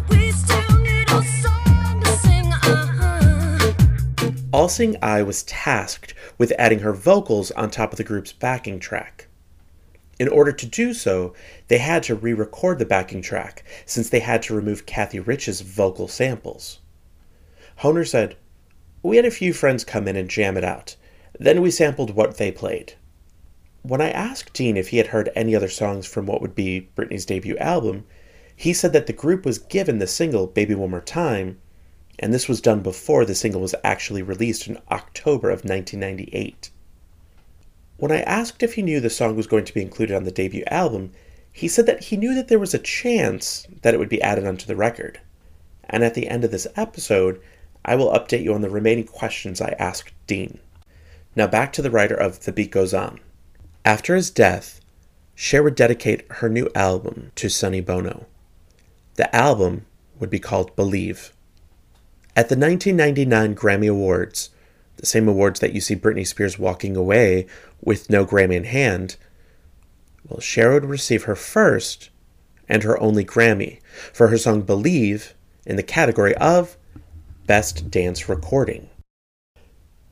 We 0.09 0.31
still 0.31 0.79
need 0.79 1.11
a 1.11 1.25
song 1.43 2.01
to 2.01 2.13
sing, 2.19 2.47
uh-huh. 2.53 3.73
All 4.53 4.69
Seeing 4.69 4.97
I 5.03 5.23
was 5.23 5.43
tasked 5.43 6.15
with 6.39 6.53
adding 6.61 6.79
her 6.79 6.93
vocals 6.93 7.51
on 7.51 7.73
top 7.73 7.91
of 7.91 7.97
the 7.97 8.05
group's 8.05 8.33
backing 8.33 8.79
track. 8.79 9.27
In 10.21 10.29
order 10.29 10.53
to 10.53 10.67
do 10.67 10.93
so, 10.93 11.33
they 11.69 11.79
had 11.79 12.03
to 12.03 12.15
re 12.15 12.35
record 12.35 12.79
the 12.79 12.85
backing 12.85 13.23
track 13.23 13.65
since 13.87 14.11
they 14.11 14.21
had 14.21 14.43
to 14.43 14.55
remove 14.55 14.85
Kathy 14.85 15.19
Rich's 15.19 15.63
vocal 15.63 16.09
samples. 16.09 16.81
Honer 17.77 18.05
said, 18.05 18.37
We 19.03 19.17
had 19.17 19.25
a 19.25 19.31
few 19.31 19.55
friends 19.55 19.83
come 19.83 20.07
in 20.07 20.17
and 20.17 20.29
jam 20.29 20.59
it 20.59 20.63
out. 20.63 20.97
Then 21.39 21.63
we 21.63 21.71
sampled 21.71 22.15
what 22.15 22.37
they 22.37 22.53
played. 22.53 22.97
When 23.81 24.03
I 24.03 24.11
asked 24.11 24.53
Dean 24.53 24.77
if 24.77 24.89
he 24.89 24.99
had 24.99 25.07
heard 25.07 25.31
any 25.35 25.57
other 25.57 25.71
songs 25.71 26.07
from 26.07 26.27
what 26.27 26.43
would 26.43 26.55
be 26.55 26.91
Britney's 26.95 27.25
debut 27.25 27.57
album, 27.57 28.05
he 28.55 28.75
said 28.75 28.93
that 28.93 29.07
the 29.07 29.15
group 29.15 29.47
was 29.47 29.57
given 29.57 30.01
the 30.01 30.07
single 30.07 30.47
Baby 30.47 30.75
One 30.75 30.91
More 30.91 31.01
Time, 31.01 31.59
and 32.19 32.35
this 32.35 32.47
was 32.47 32.61
done 32.61 32.83
before 32.83 33.25
the 33.25 33.35
single 33.35 33.63
was 33.63 33.75
actually 33.83 34.21
released 34.21 34.67
in 34.67 34.77
October 34.91 35.49
of 35.49 35.65
1998. 35.65 36.69
When 38.01 38.13
I 38.13 38.23
asked 38.23 38.63
if 38.63 38.75
he 38.75 38.83
knew 38.83 38.99
the 38.99 39.11
song 39.11 39.37
was 39.37 39.47
going 39.47 39.67
to 39.67 39.75
be 39.75 39.83
included 39.83 40.17
on 40.17 40.25
the 40.25 40.31
debut 40.31 40.65
album, 40.69 41.13
he 41.53 41.69
said 41.69 41.85
that 41.85 42.05
he 42.05 42.17
knew 42.17 42.35
that 42.35 42.49
there 42.49 42.59
was 42.59 42.73
a 42.73 42.79
chance 42.79 43.67
that 43.83 43.93
it 43.93 43.99
would 43.99 44.09
be 44.09 44.23
added 44.23 44.47
onto 44.47 44.65
the 44.65 44.75
record. 44.75 45.21
And 45.85 46.03
at 46.03 46.15
the 46.15 46.27
end 46.27 46.43
of 46.43 46.51
this 46.51 46.67
episode, 46.77 47.43
I 47.85 47.97
will 47.97 48.11
update 48.11 48.43
you 48.43 48.55
on 48.55 48.63
the 48.63 48.71
remaining 48.71 49.05
questions 49.05 49.61
I 49.61 49.77
asked 49.79 50.15
Dean. 50.27 50.61
Now 51.37 51.47
back 51.47 51.75
to 51.75 51.83
the 51.83 51.91
writer 51.91 52.15
of 52.15 52.41
The 52.47 52.53
Beat 52.53 52.71
Goes 52.71 52.95
On. 52.95 53.21
After 53.85 54.17
his 54.17 54.31
death, 54.31 54.81
Cher 55.35 55.63
would 55.63 55.75
dedicate 55.75 56.25
her 56.31 56.49
new 56.49 56.71
album 56.75 57.33
to 57.35 57.51
Sonny 57.51 57.83
Bono. 57.83 58.25
The 59.17 59.35
album 59.37 59.85
would 60.19 60.31
be 60.31 60.39
called 60.39 60.75
Believe. 60.75 61.35
At 62.35 62.49
the 62.49 62.57
1999 62.57 63.55
Grammy 63.55 63.91
Awards, 63.91 64.49
the 65.01 65.07
same 65.07 65.29
awards 65.29 65.61
that 65.61 65.73
you 65.73 65.81
see 65.81 65.97
Britney 65.97 66.27
Spears 66.27 66.59
walking 66.59 66.97
away 66.97 67.47
with 67.81 68.11
no 68.11 68.25
Grammy 68.25 68.55
in 68.55 68.65
hand, 68.65 69.17
well, 70.29 70.41
Cher 70.41 70.73
would 70.73 70.85
receive 70.85 71.25
her 71.25 71.35
first 71.35 72.11
and 72.69 72.83
her 72.83 73.01
only 73.01 73.25
Grammy 73.25 73.81
for 74.13 74.29
her 74.29 74.39
song 74.39 74.63
Believe 74.63 75.35
in 75.67 75.77
the 75.77 75.83
category 75.83 76.35
of 76.37 76.77
Best 77.47 77.91
Dance 77.91 78.29
Recording. 78.29 78.89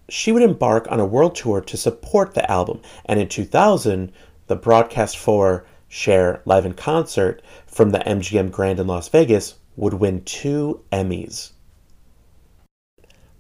She 0.09 0.33
would 0.33 0.42
embark 0.42 0.90
on 0.90 1.00
a 1.00 1.07
world 1.07 1.37
tour 1.37 1.61
to 1.61 1.76
support 1.76 2.35
the 2.35 2.50
album, 2.50 2.80
and 3.04 3.21
in 3.21 3.28
2000, 3.28 4.11
the 4.47 4.57
broadcast 4.57 5.18
for 5.18 5.66
Cher 5.87 6.40
Live 6.47 6.64
in 6.64 6.75
Concert 6.75 7.42
from 7.66 7.90
the 7.90 7.99
MGM 7.99 8.50
Grand 8.50 8.80
in 8.80 8.87
Las 8.87 9.09
Vegas 9.09 9.54
would 9.76 9.95
win 9.95 10.25
two 10.25 10.83
Emmys. 10.90 11.52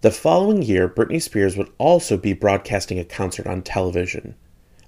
The 0.00 0.12
following 0.12 0.62
year, 0.62 0.88
Britney 0.88 1.20
Spears 1.20 1.56
would 1.56 1.72
also 1.76 2.16
be 2.16 2.32
broadcasting 2.32 3.00
a 3.00 3.04
concert 3.04 3.48
on 3.48 3.62
television. 3.62 4.36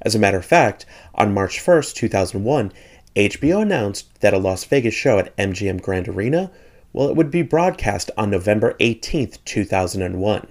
As 0.03 0.15
a 0.15 0.21
matter 0.21 0.39
of 0.39 0.45
fact, 0.45 0.87
on 1.17 1.35
March 1.35 1.59
1st, 1.59 1.95
2001, 1.95 2.73
HBO 3.17 3.61
announced 3.61 4.21
that 4.21 4.35
a 4.35 4.39
Las 4.39 4.63
Vegas 4.63 4.95
show 4.95 5.19
at 5.19 5.37
MGM 5.37 5.83
Grand 5.83 6.07
Arena, 6.07 6.53
well, 6.93 7.09
it 7.09 7.17
would 7.17 7.33
be 7.33 7.43
broadcast 7.43 8.13
on 8.17 8.31
November 8.31 8.75
18th, 8.79 9.39
2001. 9.45 10.47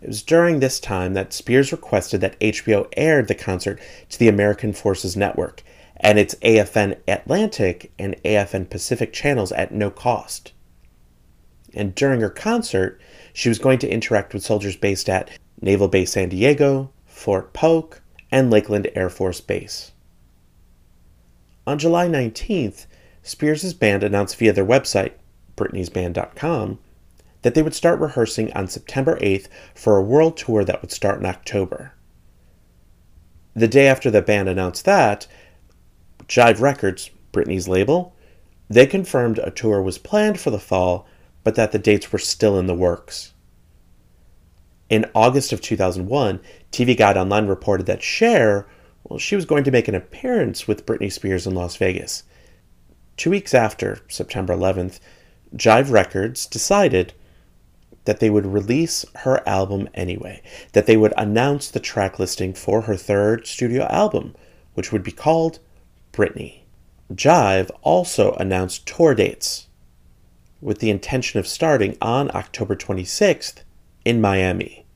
It 0.00 0.06
was 0.06 0.22
during 0.22 0.60
this 0.60 0.78
time 0.78 1.14
that 1.14 1.32
Spears 1.32 1.72
requested 1.72 2.20
that 2.20 2.38
HBO 2.38 2.86
aired 2.96 3.26
the 3.26 3.34
concert 3.34 3.80
to 4.10 4.18
the 4.20 4.28
American 4.28 4.72
Forces 4.72 5.16
Network 5.16 5.64
and 5.96 6.16
its 6.16 6.36
AFN 6.36 6.96
Atlantic 7.08 7.90
and 7.98 8.14
AFN 8.24 8.70
Pacific 8.70 9.12
channels 9.12 9.50
at 9.50 9.72
no 9.72 9.90
cost. 9.90 10.52
And 11.74 11.92
during 11.92 12.20
her 12.20 12.30
concert, 12.30 13.00
she 13.34 13.50
was 13.50 13.58
going 13.58 13.78
to 13.80 13.90
interact 13.90 14.32
with 14.32 14.44
soldiers 14.44 14.76
based 14.76 15.10
at 15.10 15.28
Naval 15.60 15.88
Base 15.88 16.12
San 16.12 16.30
Diego, 16.30 16.90
Fort 17.04 17.52
Polk, 17.52 18.00
and 18.30 18.50
Lackland 18.50 18.88
Air 18.94 19.10
Force 19.10 19.40
Base. 19.42 19.92
On 21.66 21.78
July 21.78 22.06
19th, 22.06 22.86
Spears' 23.22 23.74
band 23.74 24.04
announced 24.04 24.36
via 24.36 24.52
their 24.52 24.64
website, 24.64 25.12
Britney'sBand.com, 25.56 26.78
that 27.42 27.54
they 27.54 27.62
would 27.62 27.74
start 27.74 28.00
rehearsing 28.00 28.52
on 28.52 28.68
September 28.68 29.18
8th 29.18 29.48
for 29.74 29.96
a 29.96 30.02
world 30.02 30.36
tour 30.36 30.64
that 30.64 30.80
would 30.80 30.92
start 30.92 31.18
in 31.18 31.26
October. 31.26 31.92
The 33.54 33.68
day 33.68 33.88
after 33.88 34.10
the 34.10 34.22
band 34.22 34.48
announced 34.48 34.84
that, 34.84 35.26
Jive 36.28 36.60
Records, 36.60 37.10
Britney's 37.32 37.66
label, 37.68 38.14
they 38.70 38.86
confirmed 38.86 39.38
a 39.38 39.50
tour 39.50 39.82
was 39.82 39.98
planned 39.98 40.38
for 40.38 40.50
the 40.50 40.58
fall, 40.58 41.06
but 41.44 41.54
that 41.54 41.72
the 41.72 41.78
dates 41.78 42.10
were 42.10 42.18
still 42.18 42.58
in 42.58 42.66
the 42.66 42.74
works. 42.74 43.32
In 44.88 45.06
August 45.14 45.52
of 45.52 45.60
2001, 45.60 46.40
TV 46.72 46.96
Guide 46.96 47.16
Online 47.16 47.46
reported 47.46 47.86
that 47.86 48.02
Cher, 48.02 48.66
well, 49.04 49.18
she 49.18 49.36
was 49.36 49.44
going 49.44 49.64
to 49.64 49.70
make 49.70 49.86
an 49.86 49.94
appearance 49.94 50.66
with 50.66 50.86
Britney 50.86 51.12
Spears 51.12 51.46
in 51.46 51.54
Las 51.54 51.76
Vegas. 51.76 52.24
Two 53.16 53.30
weeks 53.30 53.54
after, 53.54 54.00
September 54.08 54.54
11th, 54.54 54.98
Jive 55.54 55.90
Records 55.90 56.46
decided 56.46 57.12
that 58.04 58.20
they 58.20 58.28
would 58.28 58.46
release 58.46 59.04
her 59.16 59.46
album 59.48 59.88
anyway, 59.94 60.42
that 60.72 60.86
they 60.86 60.96
would 60.96 61.14
announce 61.16 61.70
the 61.70 61.80
track 61.80 62.18
listing 62.18 62.52
for 62.52 62.82
her 62.82 62.96
third 62.96 63.46
studio 63.46 63.84
album, 63.84 64.34
which 64.74 64.92
would 64.92 65.02
be 65.02 65.12
called 65.12 65.58
Britney. 66.12 66.62
Jive 67.12 67.70
also 67.82 68.32
announced 68.34 68.86
tour 68.86 69.14
dates 69.14 69.63
with 70.64 70.78
the 70.78 70.88
intention 70.88 71.38
of 71.38 71.46
starting 71.46 71.94
on 72.00 72.34
October 72.34 72.74
26th 72.74 73.62
in 74.06 74.18
Miami. 74.18 74.86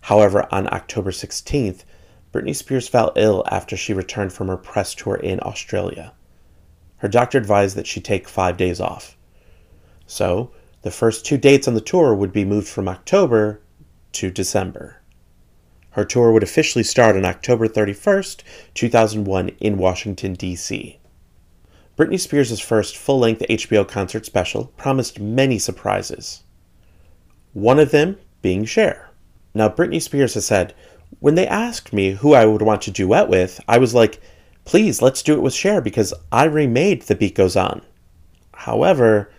However, 0.00 0.48
on 0.50 0.72
October 0.72 1.10
16th, 1.10 1.84
Britney 2.32 2.56
Spears 2.56 2.88
fell 2.88 3.12
ill 3.14 3.44
after 3.50 3.76
she 3.76 3.92
returned 3.92 4.32
from 4.32 4.48
her 4.48 4.56
press 4.56 4.94
tour 4.94 5.16
in 5.16 5.38
Australia. 5.42 6.14
Her 6.96 7.08
doctor 7.08 7.36
advised 7.36 7.76
that 7.76 7.86
she 7.86 8.00
take 8.00 8.26
five 8.26 8.56
days 8.56 8.80
off. 8.80 9.18
So, 10.06 10.50
the 10.80 10.90
first 10.90 11.26
two 11.26 11.36
dates 11.36 11.68
on 11.68 11.74
the 11.74 11.82
tour 11.82 12.14
would 12.14 12.32
be 12.32 12.46
moved 12.46 12.68
from 12.68 12.88
October 12.88 13.60
to 14.12 14.30
December. 14.30 15.02
Her 15.90 16.06
tour 16.06 16.32
would 16.32 16.42
officially 16.42 16.84
start 16.84 17.16
on 17.16 17.26
October 17.26 17.68
31st, 17.68 18.40
2001, 18.72 19.48
in 19.60 19.76
Washington, 19.76 20.32
D.C. 20.32 20.98
Britney 21.96 22.18
Spears' 22.18 22.58
first 22.58 22.96
full 22.96 23.20
length 23.20 23.42
HBO 23.48 23.86
concert 23.86 24.26
special 24.26 24.72
promised 24.76 25.20
many 25.20 25.60
surprises. 25.60 26.42
One 27.52 27.78
of 27.78 27.92
them 27.92 28.18
being 28.42 28.64
Cher. 28.64 29.10
Now, 29.54 29.68
Britney 29.68 30.02
Spears 30.02 30.34
has 30.34 30.44
said, 30.44 30.74
When 31.20 31.36
they 31.36 31.46
asked 31.46 31.92
me 31.92 32.10
who 32.10 32.34
I 32.34 32.46
would 32.46 32.62
want 32.62 32.82
to 32.82 32.90
duet 32.90 33.28
with, 33.28 33.60
I 33.68 33.78
was 33.78 33.94
like, 33.94 34.20
please, 34.64 35.02
let's 35.02 35.22
do 35.22 35.34
it 35.34 35.42
with 35.42 35.54
Cher 35.54 35.80
because 35.80 36.12
I 36.32 36.44
remade 36.44 37.02
The 37.02 37.14
Beat 37.14 37.36
Goes 37.36 37.54
On. 37.54 37.80
However, 38.54 39.30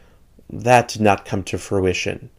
that 0.50 0.88
did 0.88 1.02
not 1.02 1.26
come 1.26 1.44
to 1.44 1.58
fruition. 1.58 2.30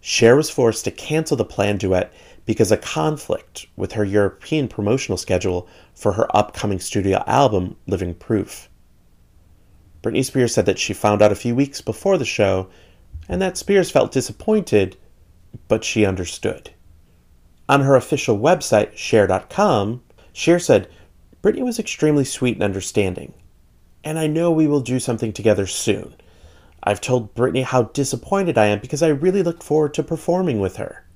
Cher 0.00 0.34
was 0.34 0.50
forced 0.50 0.84
to 0.86 0.90
cancel 0.90 1.36
the 1.36 1.44
planned 1.44 1.78
duet 1.78 2.12
because 2.46 2.72
of 2.72 2.80
a 2.80 2.82
conflict 2.82 3.66
with 3.76 3.92
her 3.92 4.04
European 4.04 4.66
promotional 4.66 5.16
schedule 5.16 5.68
for 5.94 6.14
her 6.14 6.36
upcoming 6.36 6.80
studio 6.80 7.22
album, 7.28 7.76
Living 7.86 8.14
Proof. 8.14 8.68
Britney 10.04 10.22
Spears 10.22 10.52
said 10.52 10.66
that 10.66 10.78
she 10.78 10.92
found 10.92 11.22
out 11.22 11.32
a 11.32 11.34
few 11.34 11.54
weeks 11.54 11.80
before 11.80 12.18
the 12.18 12.26
show 12.26 12.68
and 13.26 13.40
that 13.40 13.56
Spears 13.56 13.90
felt 13.90 14.12
disappointed, 14.12 14.98
but 15.66 15.82
she 15.82 16.04
understood. 16.04 16.70
On 17.70 17.80
her 17.80 17.96
official 17.96 18.38
website, 18.38 18.94
Cher.com, 18.94 20.02
Cher 20.34 20.58
said, 20.58 20.90
Britney 21.42 21.62
was 21.64 21.78
extremely 21.78 22.24
sweet 22.24 22.56
and 22.56 22.62
understanding, 22.62 23.32
and 24.04 24.18
I 24.18 24.26
know 24.26 24.50
we 24.50 24.66
will 24.66 24.80
do 24.80 25.00
something 25.00 25.32
together 25.32 25.66
soon. 25.66 26.14
I've 26.82 27.00
told 27.00 27.34
Britney 27.34 27.64
how 27.64 27.84
disappointed 27.84 28.58
I 28.58 28.66
am 28.66 28.80
because 28.80 29.02
I 29.02 29.08
really 29.08 29.42
looked 29.42 29.62
forward 29.62 29.94
to 29.94 30.02
performing 30.02 30.60
with 30.60 30.76
her. 30.76 31.06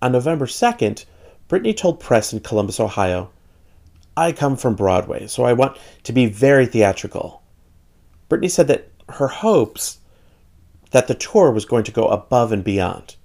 On 0.00 0.10
November 0.10 0.46
2nd, 0.46 1.04
Britney 1.48 1.76
told 1.76 2.00
press 2.00 2.32
in 2.32 2.40
Columbus, 2.40 2.80
Ohio, 2.80 3.30
I 4.16 4.32
come 4.32 4.56
from 4.56 4.74
Broadway, 4.74 5.28
so 5.28 5.44
I 5.44 5.52
want 5.52 5.78
to 6.02 6.12
be 6.12 6.26
very 6.26 6.66
theatrical. 6.66 7.41
Britney 8.32 8.50
said 8.50 8.66
that 8.68 8.88
her 9.10 9.28
hopes 9.28 9.98
that 10.92 11.06
the 11.06 11.14
tour 11.14 11.50
was 11.50 11.66
going 11.66 11.84
to 11.84 11.92
go 11.92 12.06
above 12.08 12.50
and 12.50 12.64
beyond. 12.64 13.16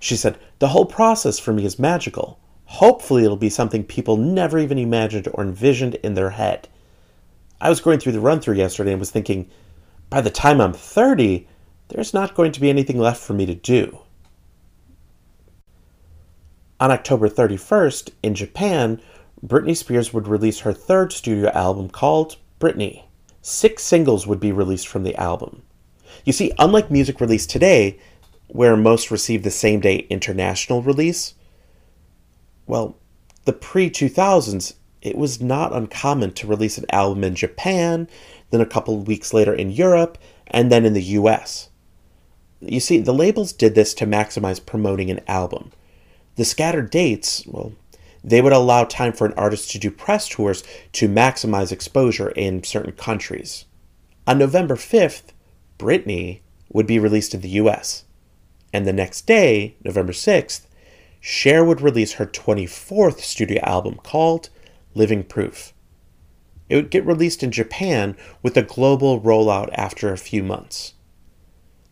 She 0.00 0.16
said, 0.16 0.38
The 0.58 0.68
whole 0.68 0.84
process 0.84 1.38
for 1.38 1.54
me 1.54 1.64
is 1.64 1.78
magical. 1.78 2.38
Hopefully, 2.66 3.24
it'll 3.24 3.38
be 3.38 3.48
something 3.48 3.84
people 3.84 4.18
never 4.18 4.58
even 4.58 4.76
imagined 4.76 5.28
or 5.32 5.42
envisioned 5.42 5.94
in 5.94 6.12
their 6.12 6.28
head. 6.30 6.68
I 7.58 7.70
was 7.70 7.80
going 7.80 8.00
through 8.00 8.12
the 8.12 8.20
run 8.20 8.40
through 8.40 8.56
yesterday 8.56 8.90
and 8.90 9.00
was 9.00 9.10
thinking, 9.10 9.48
by 10.10 10.20
the 10.20 10.28
time 10.28 10.60
I'm 10.60 10.74
30, 10.74 11.48
there's 11.88 12.12
not 12.12 12.34
going 12.34 12.52
to 12.52 12.60
be 12.60 12.68
anything 12.68 12.98
left 12.98 13.22
for 13.22 13.32
me 13.32 13.46
to 13.46 13.54
do. 13.54 13.98
On 16.78 16.90
October 16.90 17.30
31st, 17.30 18.10
in 18.22 18.34
Japan, 18.34 19.00
Britney 19.42 19.74
Spears 19.74 20.12
would 20.12 20.28
release 20.28 20.60
her 20.60 20.74
third 20.74 21.14
studio 21.14 21.48
album 21.52 21.88
called 21.88 22.36
Britney. 22.60 23.04
Six 23.48 23.82
singles 23.82 24.26
would 24.26 24.40
be 24.40 24.52
released 24.52 24.86
from 24.86 25.04
the 25.04 25.16
album. 25.16 25.62
You 26.26 26.34
see, 26.34 26.52
unlike 26.58 26.90
music 26.90 27.18
released 27.18 27.48
today, 27.48 27.98
where 28.48 28.76
most 28.76 29.10
receive 29.10 29.42
the 29.42 29.50
same 29.50 29.80
day 29.80 30.06
international 30.10 30.82
release, 30.82 31.32
well, 32.66 32.98
the 33.46 33.54
pre 33.54 33.88
2000s, 33.88 34.74
it 35.00 35.16
was 35.16 35.40
not 35.40 35.74
uncommon 35.74 36.32
to 36.32 36.46
release 36.46 36.76
an 36.76 36.84
album 36.90 37.24
in 37.24 37.34
Japan, 37.34 38.06
then 38.50 38.60
a 38.60 38.66
couple 38.66 38.98
weeks 38.98 39.32
later 39.32 39.54
in 39.54 39.70
Europe, 39.70 40.18
and 40.48 40.70
then 40.70 40.84
in 40.84 40.92
the 40.92 41.02
US. 41.02 41.70
You 42.60 42.80
see, 42.80 42.98
the 42.98 43.14
labels 43.14 43.54
did 43.54 43.74
this 43.74 43.94
to 43.94 44.06
maximize 44.06 44.64
promoting 44.64 45.10
an 45.10 45.20
album. 45.26 45.72
The 46.36 46.44
scattered 46.44 46.90
dates, 46.90 47.46
well, 47.46 47.72
they 48.28 48.42
would 48.42 48.52
allow 48.52 48.84
time 48.84 49.12
for 49.12 49.26
an 49.26 49.34
artist 49.34 49.70
to 49.70 49.78
do 49.78 49.90
press 49.90 50.28
tours 50.28 50.62
to 50.92 51.08
maximize 51.08 51.72
exposure 51.72 52.30
in 52.30 52.62
certain 52.62 52.92
countries. 52.92 53.64
On 54.26 54.38
November 54.38 54.76
5th, 54.76 55.32
Britney 55.78 56.40
would 56.70 56.86
be 56.86 56.98
released 56.98 57.34
in 57.34 57.40
the 57.40 57.48
US. 57.50 58.04
And 58.72 58.86
the 58.86 58.92
next 58.92 59.26
day, 59.26 59.76
November 59.82 60.12
6th, 60.12 60.66
Cher 61.20 61.64
would 61.64 61.80
release 61.80 62.14
her 62.14 62.26
24th 62.26 63.20
studio 63.20 63.62
album 63.62 63.98
called 64.02 64.50
Living 64.94 65.24
Proof. 65.24 65.72
It 66.68 66.76
would 66.76 66.90
get 66.90 67.06
released 67.06 67.42
in 67.42 67.50
Japan 67.50 68.16
with 68.42 68.56
a 68.56 68.62
global 68.62 69.20
rollout 69.20 69.70
after 69.72 70.12
a 70.12 70.18
few 70.18 70.42
months. 70.42 70.94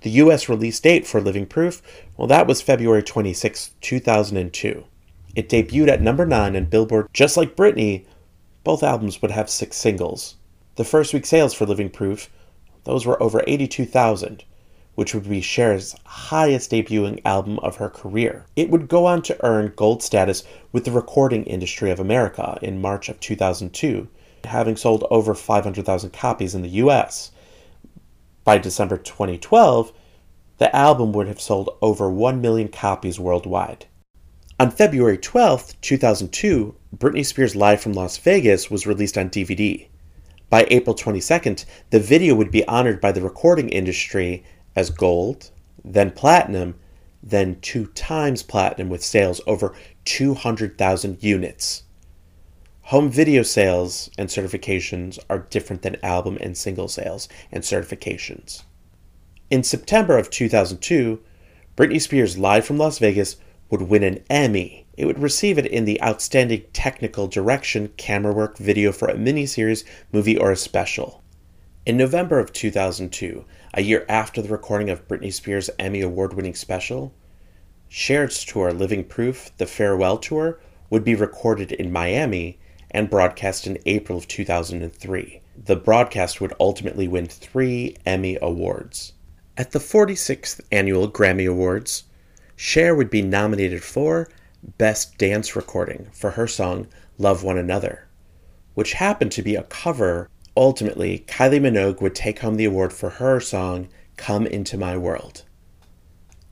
The 0.02 0.10
US 0.10 0.48
release 0.48 0.78
date 0.78 1.06
for 1.06 1.20
Living 1.20 1.46
Proof, 1.46 1.82
well, 2.16 2.28
that 2.28 2.46
was 2.46 2.60
February 2.60 3.02
26, 3.02 3.70
2002. 3.80 4.84
It 5.36 5.50
debuted 5.50 5.88
at 5.88 6.00
number 6.00 6.24
9 6.24 6.56
in 6.56 6.64
Billboard. 6.64 7.08
Just 7.12 7.36
like 7.36 7.56
Britney, 7.56 8.06
both 8.64 8.82
albums 8.82 9.20
would 9.20 9.30
have 9.30 9.50
six 9.50 9.76
singles. 9.76 10.36
The 10.76 10.84
first 10.84 11.12
week 11.12 11.26
sales 11.26 11.52
for 11.52 11.66
Living 11.66 11.90
Proof, 11.90 12.30
those 12.84 13.04
were 13.04 13.22
over 13.22 13.44
82,000, 13.46 14.44
which 14.94 15.14
would 15.14 15.28
be 15.28 15.42
Cher's 15.42 15.94
highest 16.06 16.70
debuting 16.70 17.20
album 17.26 17.58
of 17.58 17.76
her 17.76 17.90
career. 17.90 18.46
It 18.56 18.70
would 18.70 18.88
go 18.88 19.04
on 19.04 19.20
to 19.24 19.44
earn 19.44 19.74
gold 19.76 20.02
status 20.02 20.42
with 20.72 20.86
the 20.86 20.90
Recording 20.90 21.44
Industry 21.44 21.90
of 21.90 22.00
America 22.00 22.58
in 22.62 22.80
March 22.80 23.10
of 23.10 23.20
2002, 23.20 24.08
having 24.44 24.76
sold 24.78 25.04
over 25.10 25.34
500,000 25.34 26.14
copies 26.14 26.54
in 26.54 26.62
the 26.62 26.80
US. 26.80 27.30
By 28.42 28.56
December 28.56 28.96
2012, 28.96 29.92
the 30.56 30.74
album 30.74 31.12
would 31.12 31.28
have 31.28 31.42
sold 31.42 31.76
over 31.82 32.08
1 32.08 32.40
million 32.40 32.68
copies 32.68 33.20
worldwide. 33.20 33.84
On 34.58 34.70
February 34.70 35.18
12, 35.18 35.78
2002, 35.82 36.74
Britney 36.96 37.26
Spears 37.26 37.54
Live 37.54 37.78
from 37.78 37.92
Las 37.92 38.16
Vegas 38.16 38.70
was 38.70 38.86
released 38.86 39.18
on 39.18 39.28
DVD. 39.28 39.86
By 40.48 40.66
April 40.70 40.96
22nd, 40.96 41.66
the 41.90 42.00
video 42.00 42.34
would 42.34 42.50
be 42.50 42.66
honored 42.66 42.98
by 42.98 43.12
the 43.12 43.20
recording 43.20 43.68
industry 43.68 44.44
as 44.74 44.88
gold, 44.88 45.50
then 45.84 46.10
platinum, 46.10 46.74
then 47.22 47.60
two 47.60 47.88
times 47.88 48.42
platinum 48.42 48.88
with 48.88 49.04
sales 49.04 49.42
over 49.46 49.74
200,000 50.06 51.22
units. 51.22 51.82
Home 52.84 53.10
video 53.10 53.42
sales 53.42 54.08
and 54.16 54.30
certifications 54.30 55.18
are 55.28 55.40
different 55.50 55.82
than 55.82 56.02
album 56.02 56.38
and 56.40 56.56
single 56.56 56.88
sales 56.88 57.28
and 57.52 57.62
certifications. 57.62 58.62
In 59.50 59.62
September 59.62 60.16
of 60.16 60.30
2002, 60.30 61.20
Britney 61.76 62.00
Spears 62.00 62.38
Live 62.38 62.64
from 62.64 62.78
Las 62.78 62.98
Vegas 62.98 63.36
would 63.70 63.82
win 63.82 64.02
an 64.02 64.22
Emmy. 64.30 64.86
It 64.96 65.06
would 65.06 65.18
receive 65.18 65.58
it 65.58 65.66
in 65.66 65.84
the 65.84 66.02
Outstanding 66.02 66.64
Technical 66.72 67.26
Direction 67.26 67.92
Camera 67.96 68.32
Work 68.32 68.58
Video 68.58 68.92
for 68.92 69.08
a 69.08 69.14
Miniseries, 69.14 69.84
Movie, 70.12 70.38
or 70.38 70.52
a 70.52 70.56
Special. 70.56 71.22
In 71.84 71.96
November 71.96 72.40
of 72.40 72.52
2002, 72.52 73.44
a 73.74 73.82
year 73.82 74.04
after 74.08 74.42
the 74.42 74.48
recording 74.48 74.90
of 74.90 75.06
Britney 75.06 75.32
Spears' 75.32 75.70
Emmy 75.78 76.00
Award 76.00 76.34
winning 76.34 76.54
special, 76.54 77.14
Cher's 77.88 78.44
tour 78.44 78.72
Living 78.72 79.04
Proof, 79.04 79.52
the 79.58 79.66
Farewell 79.66 80.18
Tour, 80.18 80.58
would 80.90 81.04
be 81.04 81.14
recorded 81.14 81.70
in 81.70 81.92
Miami 81.92 82.58
and 82.90 83.08
broadcast 83.08 83.66
in 83.66 83.78
April 83.86 84.18
of 84.18 84.26
2003. 84.26 85.40
The 85.64 85.76
broadcast 85.76 86.40
would 86.40 86.54
ultimately 86.58 87.06
win 87.06 87.26
three 87.26 87.96
Emmy 88.04 88.36
Awards. 88.42 89.12
At 89.56 89.70
the 89.70 89.78
46th 89.78 90.60
Annual 90.72 91.12
Grammy 91.12 91.48
Awards, 91.48 92.04
Cher 92.56 92.94
would 92.94 93.10
be 93.10 93.20
nominated 93.20 93.84
for 93.84 94.30
Best 94.78 95.18
Dance 95.18 95.54
Recording 95.54 96.08
for 96.12 96.32
her 96.32 96.46
song 96.46 96.88
Love 97.18 97.44
One 97.44 97.58
Another, 97.58 98.08
which 98.72 98.94
happened 98.94 99.30
to 99.32 99.42
be 99.42 99.54
a 99.54 99.62
cover. 99.64 100.30
Ultimately, 100.56 101.24
Kylie 101.28 101.60
Minogue 101.60 102.00
would 102.00 102.14
take 102.14 102.38
home 102.38 102.56
the 102.56 102.64
award 102.64 102.94
for 102.94 103.10
her 103.10 103.40
song 103.40 103.88
Come 104.16 104.46
Into 104.46 104.78
My 104.78 104.96
World. 104.96 105.44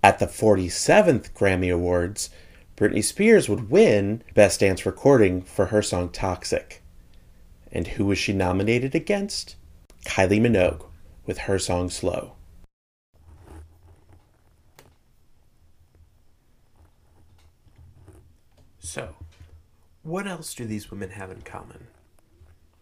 At 0.02 0.18
the 0.18 0.26
47th 0.26 1.32
Grammy 1.32 1.72
Awards, 1.72 2.28
Britney 2.76 3.02
Spears 3.02 3.48
would 3.48 3.70
win 3.70 4.22
Best 4.34 4.60
Dance 4.60 4.84
Recording 4.84 5.40
for 5.40 5.66
her 5.66 5.80
song 5.80 6.10
Toxic. 6.10 6.82
And 7.72 7.86
who 7.86 8.04
was 8.04 8.18
she 8.18 8.34
nominated 8.34 8.94
against? 8.94 9.56
Kylie 10.04 10.38
Minogue 10.38 10.84
with 11.24 11.38
her 11.38 11.58
song 11.58 11.88
Slow. 11.88 12.34
So, 18.84 19.16
what 20.04 20.26
else 20.26 20.54
do 20.54 20.66
these 20.66 20.90
women 20.90 21.10
have 21.10 21.30
in 21.30 21.40
common? 21.40 21.88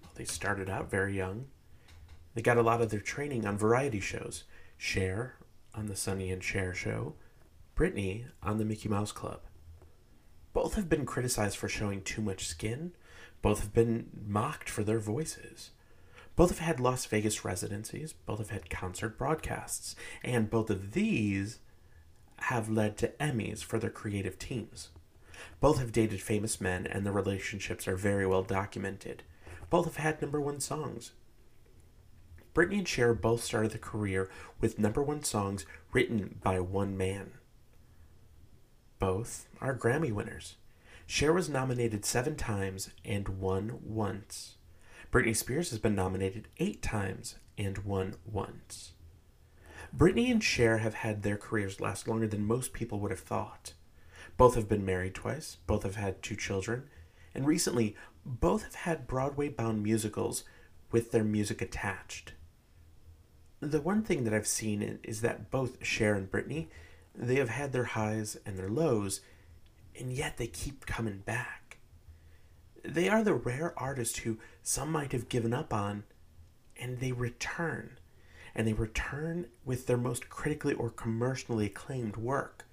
Well, 0.02 0.10
they 0.16 0.24
started 0.24 0.68
out 0.68 0.90
very 0.90 1.16
young. 1.16 1.46
They 2.34 2.42
got 2.42 2.56
a 2.58 2.62
lot 2.62 2.82
of 2.82 2.90
their 2.90 3.00
training 3.00 3.46
on 3.46 3.56
variety 3.56 4.00
shows. 4.00 4.44
Cher 4.76 5.36
on 5.74 5.86
the 5.86 5.96
Sonny 5.96 6.32
and 6.32 6.42
Cher 6.42 6.74
show, 6.74 7.14
Britney 7.76 8.24
on 8.42 8.58
the 8.58 8.64
Mickey 8.64 8.88
Mouse 8.88 9.12
Club. 9.12 9.40
Both 10.52 10.74
have 10.74 10.88
been 10.88 11.06
criticized 11.06 11.56
for 11.56 11.68
showing 11.68 12.02
too 12.02 12.20
much 12.20 12.46
skin. 12.46 12.92
Both 13.40 13.60
have 13.60 13.72
been 13.72 14.10
mocked 14.26 14.68
for 14.68 14.82
their 14.82 14.98
voices. 14.98 15.70
Both 16.34 16.50
have 16.50 16.58
had 16.58 16.80
Las 16.80 17.06
Vegas 17.06 17.44
residencies. 17.44 18.12
Both 18.12 18.38
have 18.38 18.50
had 18.50 18.68
concert 18.68 19.16
broadcasts. 19.16 19.94
And 20.24 20.50
both 20.50 20.70
of 20.70 20.92
these 20.92 21.60
have 22.40 22.68
led 22.68 22.96
to 22.98 23.12
Emmys 23.20 23.62
for 23.62 23.78
their 23.78 23.90
creative 23.90 24.38
teams. 24.38 24.88
Both 25.60 25.78
have 25.78 25.92
dated 25.92 26.20
famous 26.20 26.60
men, 26.60 26.86
and 26.86 27.04
their 27.04 27.12
relationships 27.12 27.88
are 27.88 27.96
very 27.96 28.26
well 28.26 28.42
documented. 28.42 29.22
Both 29.70 29.86
have 29.86 29.96
had 29.96 30.20
number 30.20 30.40
one 30.40 30.60
songs. 30.60 31.12
Britney 32.54 32.78
and 32.78 32.88
Cher 32.88 33.14
both 33.14 33.42
started 33.42 33.70
their 33.70 33.78
career 33.78 34.30
with 34.60 34.78
number 34.78 35.02
one 35.02 35.22
songs 35.22 35.64
written 35.92 36.38
by 36.42 36.60
one 36.60 36.96
man. 36.96 37.32
Both 38.98 39.48
are 39.60 39.74
Grammy 39.74 40.12
winners. 40.12 40.56
Cher 41.06 41.32
was 41.32 41.48
nominated 41.48 42.04
seven 42.04 42.36
times 42.36 42.90
and 43.04 43.40
won 43.40 43.80
once. 43.82 44.56
Britney 45.10 45.34
Spears 45.34 45.70
has 45.70 45.78
been 45.78 45.94
nominated 45.94 46.48
eight 46.58 46.82
times 46.82 47.36
and 47.58 47.78
won 47.78 48.14
once. 48.24 48.92
Britney 49.94 50.30
and 50.30 50.42
Cher 50.42 50.78
have 50.78 50.94
had 50.94 51.22
their 51.22 51.36
careers 51.36 51.80
last 51.80 52.08
longer 52.08 52.26
than 52.26 52.46
most 52.46 52.72
people 52.72 53.00
would 53.00 53.10
have 53.10 53.20
thought. 53.20 53.74
Both 54.36 54.54
have 54.54 54.68
been 54.68 54.84
married 54.84 55.14
twice, 55.14 55.58
both 55.66 55.82
have 55.82 55.96
had 55.96 56.22
two 56.22 56.36
children, 56.36 56.88
and 57.34 57.46
recently, 57.46 57.96
both 58.24 58.64
have 58.64 58.74
had 58.74 59.06
Broadway 59.06 59.48
bound 59.48 59.82
musicals 59.82 60.44
with 60.90 61.10
their 61.10 61.24
music 61.24 61.60
attached. 61.62 62.34
The 63.60 63.80
one 63.80 64.02
thing 64.02 64.24
that 64.24 64.34
I've 64.34 64.46
seen 64.46 64.98
is 65.02 65.20
that 65.20 65.50
both 65.50 65.84
Cher 65.84 66.14
and 66.14 66.30
Britney, 66.30 66.68
they 67.14 67.36
have 67.36 67.50
had 67.50 67.72
their 67.72 67.84
highs 67.84 68.36
and 68.44 68.58
their 68.58 68.68
lows, 68.68 69.20
and 69.98 70.12
yet 70.12 70.36
they 70.36 70.46
keep 70.46 70.86
coming 70.86 71.18
back. 71.18 71.78
They 72.84 73.08
are 73.08 73.22
the 73.22 73.34
rare 73.34 73.72
artists 73.76 74.20
who 74.20 74.38
some 74.62 74.90
might 74.90 75.12
have 75.12 75.28
given 75.28 75.54
up 75.54 75.72
on, 75.72 76.04
and 76.76 76.98
they 76.98 77.12
return. 77.12 77.98
And 78.54 78.66
they 78.66 78.72
return 78.72 79.46
with 79.64 79.86
their 79.86 79.96
most 79.96 80.28
critically 80.28 80.74
or 80.74 80.90
commercially 80.90 81.66
acclaimed 81.66 82.16
work. 82.16 82.66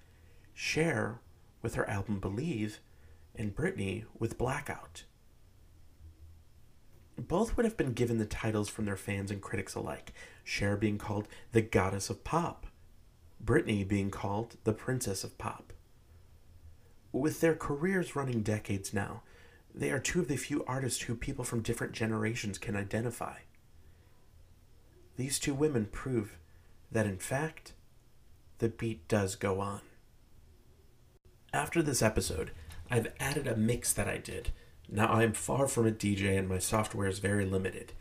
Cher 0.54 1.22
with 1.62 1.76
her 1.76 1.90
album 1.90 2.20
Believe, 2.20 2.80
and 3.36 3.56
Britney 3.56 4.06
with 4.18 4.38
Blackout. 4.38 5.04
Both 7.18 7.58
would 7.58 7.66
have 7.66 7.78
been 7.78 7.94
given 7.94 8.18
the 8.18 8.26
titles 8.26 8.70
from 8.70 8.86
their 8.86 8.96
fans 8.96 9.30
and 9.30 9.42
critics 9.42 9.76
alike, 9.76 10.14
Cher 10.44 10.78
being 10.78 10.98
called 10.98 11.28
the 11.52 11.62
Goddess 11.62 12.10
of 12.10 12.24
Pop, 12.24 12.68
Britney 13.44 13.88
being 13.88 14.10
called 14.10 14.58
the 14.64 14.74
Princess 14.74 15.24
of 15.24 15.38
Pop. 15.38 15.74
With 17.12 17.42
their 17.42 17.56
careers 17.56 18.16
running 18.16 18.42
decades 18.42 18.94
now, 18.94 19.24
they 19.74 19.92
are 19.92 20.00
two 20.00 20.20
of 20.22 20.28
the 20.28 20.38
few 20.38 20.64
artists 20.66 21.04
who 21.04 21.16
people 21.16 21.44
from 21.44 21.62
different 21.62 21.94
generations 21.94 22.58
can 22.58 22.76
identify. 22.76 23.38
These 25.16 25.40
two 25.40 25.54
women 25.54 25.88
prove 25.92 26.38
that, 26.92 27.06
in 27.06 27.18
fact, 27.18 27.74
the 28.60 28.70
beat 28.70 29.08
does 29.08 29.36
go 29.36 29.60
on. 29.60 29.82
After 31.54 31.82
this 31.82 32.04
episode, 32.04 32.52
I've 32.92 33.12
added 33.20 33.48
a 33.48 33.56
mix 33.56 33.92
that 33.94 34.08
I 34.08 34.18
did. 34.18 34.52
Now 34.88 35.08
I 35.08 35.24
am 35.24 35.34
far 35.34 35.68
from 35.68 35.88
a 35.88 35.92
DJ 35.92 36.38
and 36.38 36.48
my 36.48 36.60
software 36.60 37.08
is 37.08 37.18
very 37.18 37.44
limited. 37.44 37.94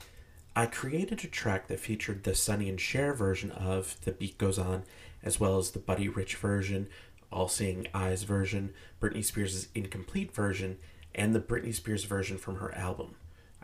I 0.54 0.66
created 0.66 1.24
a 1.24 1.28
track 1.28 1.68
that 1.68 1.80
featured 1.80 2.24
the 2.24 2.34
Sonny 2.34 2.68
and 2.68 2.78
Cher 2.78 3.14
version 3.14 3.50
of 3.52 3.96
The 4.02 4.12
Beat 4.12 4.36
Goes 4.36 4.58
On, 4.58 4.82
as 5.22 5.40
well 5.40 5.56
as 5.56 5.70
the 5.70 5.78
Buddy 5.78 6.08
Rich 6.08 6.36
version, 6.36 6.88
All 7.32 7.48
Seeing 7.48 7.86
I's 7.94 8.24
version, 8.24 8.74
Britney 9.00 9.24
Spears' 9.24 9.68
incomplete 9.74 10.34
version, 10.34 10.76
and 11.14 11.34
the 11.34 11.40
Britney 11.40 11.74
Spears 11.74 12.04
version 12.04 12.36
from 12.36 12.56
her 12.56 12.74
album. 12.74 13.14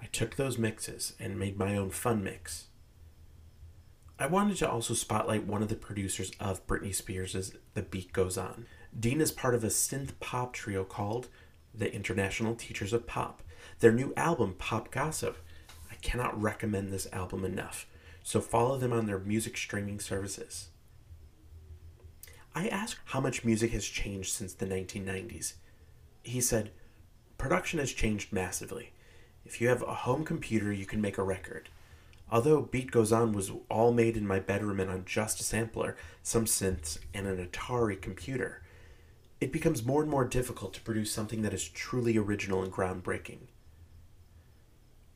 I 0.01 0.07
took 0.07 0.37
those 0.37 0.57
mixes 0.57 1.15
and 1.21 1.39
made 1.39 1.59
my 1.59 1.77
own 1.77 1.91
fun 1.91 2.25
mix. 2.25 2.69
I 4.19 4.29
wanted 4.29 4.57
to 4.59 4.71
also 4.71 4.95
spotlight 4.95 5.47
one 5.47 5.63
of 5.63 5.69
the 5.69 5.75
producers 5.75 6.33
of 6.41 6.67
Britney 6.67 6.95
Spears' 6.95 7.53
The 7.75 7.83
Beat 7.83 8.13
Goes 8.15 8.39
On. 8.39 8.65
Dean 8.99 9.21
is 9.21 9.33
part 9.33 9.55
of 9.55 9.65
a 9.65 9.69
synth 9.69 10.13
pop 10.21 10.53
trio 10.53 10.85
called 10.85 11.29
the 11.75 11.93
International 11.93 12.55
Teachers 12.55 12.93
of 12.93 13.07
Pop. 13.07 13.43
Their 13.81 13.93
new 13.93 14.13
album, 14.17 14.55
Pop 14.57 14.91
Gossip. 14.93 15.37
I 15.91 15.97
cannot 15.97 16.41
recommend 16.41 16.93
this 16.93 17.09
album 17.13 17.45
enough, 17.45 17.87
so 18.23 18.41
follow 18.41 18.79
them 18.79 18.93
on 18.93 19.07
their 19.07 19.19
music 19.19 19.57
streaming 19.57 19.99
services. 19.99 20.69
I 22.55 22.69
asked 22.69 23.01
how 23.07 23.21
much 23.21 23.45
music 23.45 23.73
has 23.73 23.85
changed 23.85 24.33
since 24.33 24.53
the 24.53 24.67
1990s. 24.67 25.55
He 26.23 26.41
said, 26.41 26.71
Production 27.37 27.81
has 27.81 27.93
changed 27.93 28.33
massively. 28.33 28.93
If 29.45 29.61
you 29.61 29.69
have 29.69 29.83
a 29.83 29.95
home 29.95 30.25
computer, 30.25 30.73
you 30.73 30.87
can 30.87 31.01
make 31.01 31.19
a 31.19 31.25
record. 31.25 31.69
Although 32.31 32.63
Beat 32.63 32.93
Goes 32.93 33.13
On 33.13 33.33
was 33.33 33.51
all 33.69 33.93
made 33.93 34.17
in 34.17 34.27
my 34.27 34.39
bedroom 34.39 34.79
and 34.79 34.91
on 34.91 35.05
just 35.05 35.41
a 35.41 35.45
sampler, 35.45 35.97
some 36.23 36.45
synths, 36.47 36.99
and 37.13 37.27
an 37.27 37.45
Atari 37.45 38.01
computer, 38.01 38.63
it 39.41 39.53
becomes 39.53 39.85
more 39.85 40.03
and 40.03 40.11
more 40.11 40.25
difficult 40.25 40.75
to 40.75 40.81
produce 40.81 41.13
something 41.13 41.43
that 41.43 41.55
is 41.55 41.69
truly 41.69 42.17
original 42.17 42.63
and 42.63 42.73
groundbreaking. 42.73 43.41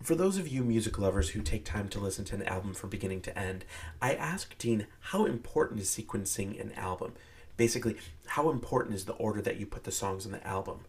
For 0.02 0.14
those 0.14 0.38
of 0.38 0.46
you 0.46 0.62
music 0.62 0.98
lovers 0.98 1.30
who 1.30 1.42
take 1.42 1.64
time 1.64 1.88
to 1.88 1.98
listen 1.98 2.24
to 2.26 2.36
an 2.36 2.44
album 2.44 2.72
from 2.72 2.90
beginning 2.90 3.20
to 3.22 3.36
end, 3.36 3.64
I 4.00 4.14
asked 4.14 4.58
Dean 4.58 4.86
how 5.00 5.26
important 5.26 5.80
is 5.80 5.88
sequencing 5.88 6.60
an 6.60 6.72
album? 6.72 7.14
Basically, 7.56 7.96
how 8.26 8.50
important 8.50 8.94
is 8.94 9.06
the 9.06 9.14
order 9.14 9.42
that 9.42 9.56
you 9.56 9.66
put 9.66 9.82
the 9.82 9.90
songs 9.90 10.24
on 10.24 10.32
the 10.32 10.46
album? 10.46 10.80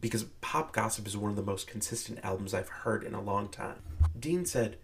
Because 0.00 0.24
Pop 0.40 0.72
Gossip 0.72 1.06
is 1.06 1.16
one 1.16 1.30
of 1.30 1.36
the 1.36 1.42
most 1.42 1.68
consistent 1.68 2.18
albums 2.24 2.52
I've 2.52 2.68
heard 2.68 3.04
in 3.04 3.14
a 3.14 3.22
long 3.22 3.48
time. 3.48 3.76
Dean 4.18 4.44
said, 4.44 4.78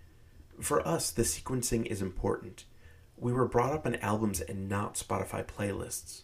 For 0.61 0.87
us, 0.87 1.11
the 1.11 1.23
sequencing 1.23 1.87
is 1.87 2.01
important. 2.01 2.65
We 3.17 3.33
were 3.33 3.49
brought 3.49 3.73
up 3.73 3.87
on 3.87 3.97
albums 3.97 4.41
and 4.41 4.69
not 4.69 4.95
Spotify 4.95 5.45
playlists. 5.45 6.23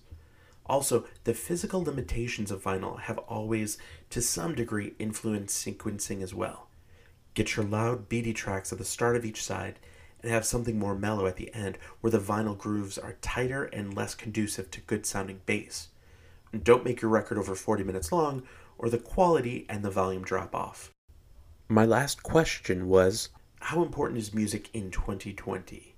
Also, 0.70 1.04
the 1.24 1.34
physical 1.34 1.82
limitations 1.82 2.52
of 2.52 2.62
vinyl 2.62 3.00
have 3.00 3.18
always, 3.18 3.76
to 4.08 4.22
some 4.22 4.54
degree, 4.54 4.94
influenced 5.00 5.66
sequencing 5.66 6.22
as 6.22 6.32
well. 6.32 6.68
Get 7.34 7.56
your 7.56 7.64
loud, 7.64 8.08
beaty 8.08 8.32
tracks 8.32 8.70
at 8.70 8.78
the 8.78 8.84
start 8.84 9.16
of 9.16 9.24
each 9.24 9.42
side, 9.42 9.80
and 10.22 10.30
have 10.30 10.44
something 10.44 10.78
more 10.78 10.94
mellow 10.94 11.26
at 11.26 11.34
the 11.34 11.52
end 11.52 11.76
where 12.00 12.12
the 12.12 12.20
vinyl 12.20 12.56
grooves 12.56 12.98
are 12.98 13.16
tighter 13.20 13.64
and 13.64 13.96
less 13.96 14.14
conducive 14.14 14.70
to 14.70 14.80
good 14.82 15.04
sounding 15.04 15.40
bass. 15.44 15.88
And 16.52 16.62
don't 16.62 16.84
make 16.84 17.02
your 17.02 17.10
record 17.10 17.36
over 17.36 17.56
40 17.56 17.82
minutes 17.82 18.12
long, 18.12 18.44
or 18.78 18.88
the 18.88 18.98
quality 18.98 19.66
and 19.68 19.84
the 19.84 19.90
volume 19.90 20.22
drop 20.22 20.54
off. 20.54 20.92
My 21.66 21.84
last 21.84 22.22
question 22.22 22.86
was 22.86 23.30
How 23.60 23.82
important 23.82 24.20
is 24.20 24.32
music 24.32 24.70
in 24.72 24.92
2020? 24.92 25.96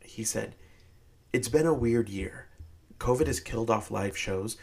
He 0.00 0.24
said, 0.24 0.56
It's 1.32 1.48
been 1.48 1.66
a 1.66 1.72
weird 1.72 2.08
year. 2.08 2.47
COVID 2.98 3.26
has 3.26 3.40
killed 3.40 3.70
off 3.70 3.90
live 3.90 4.16
shows, 4.16 4.56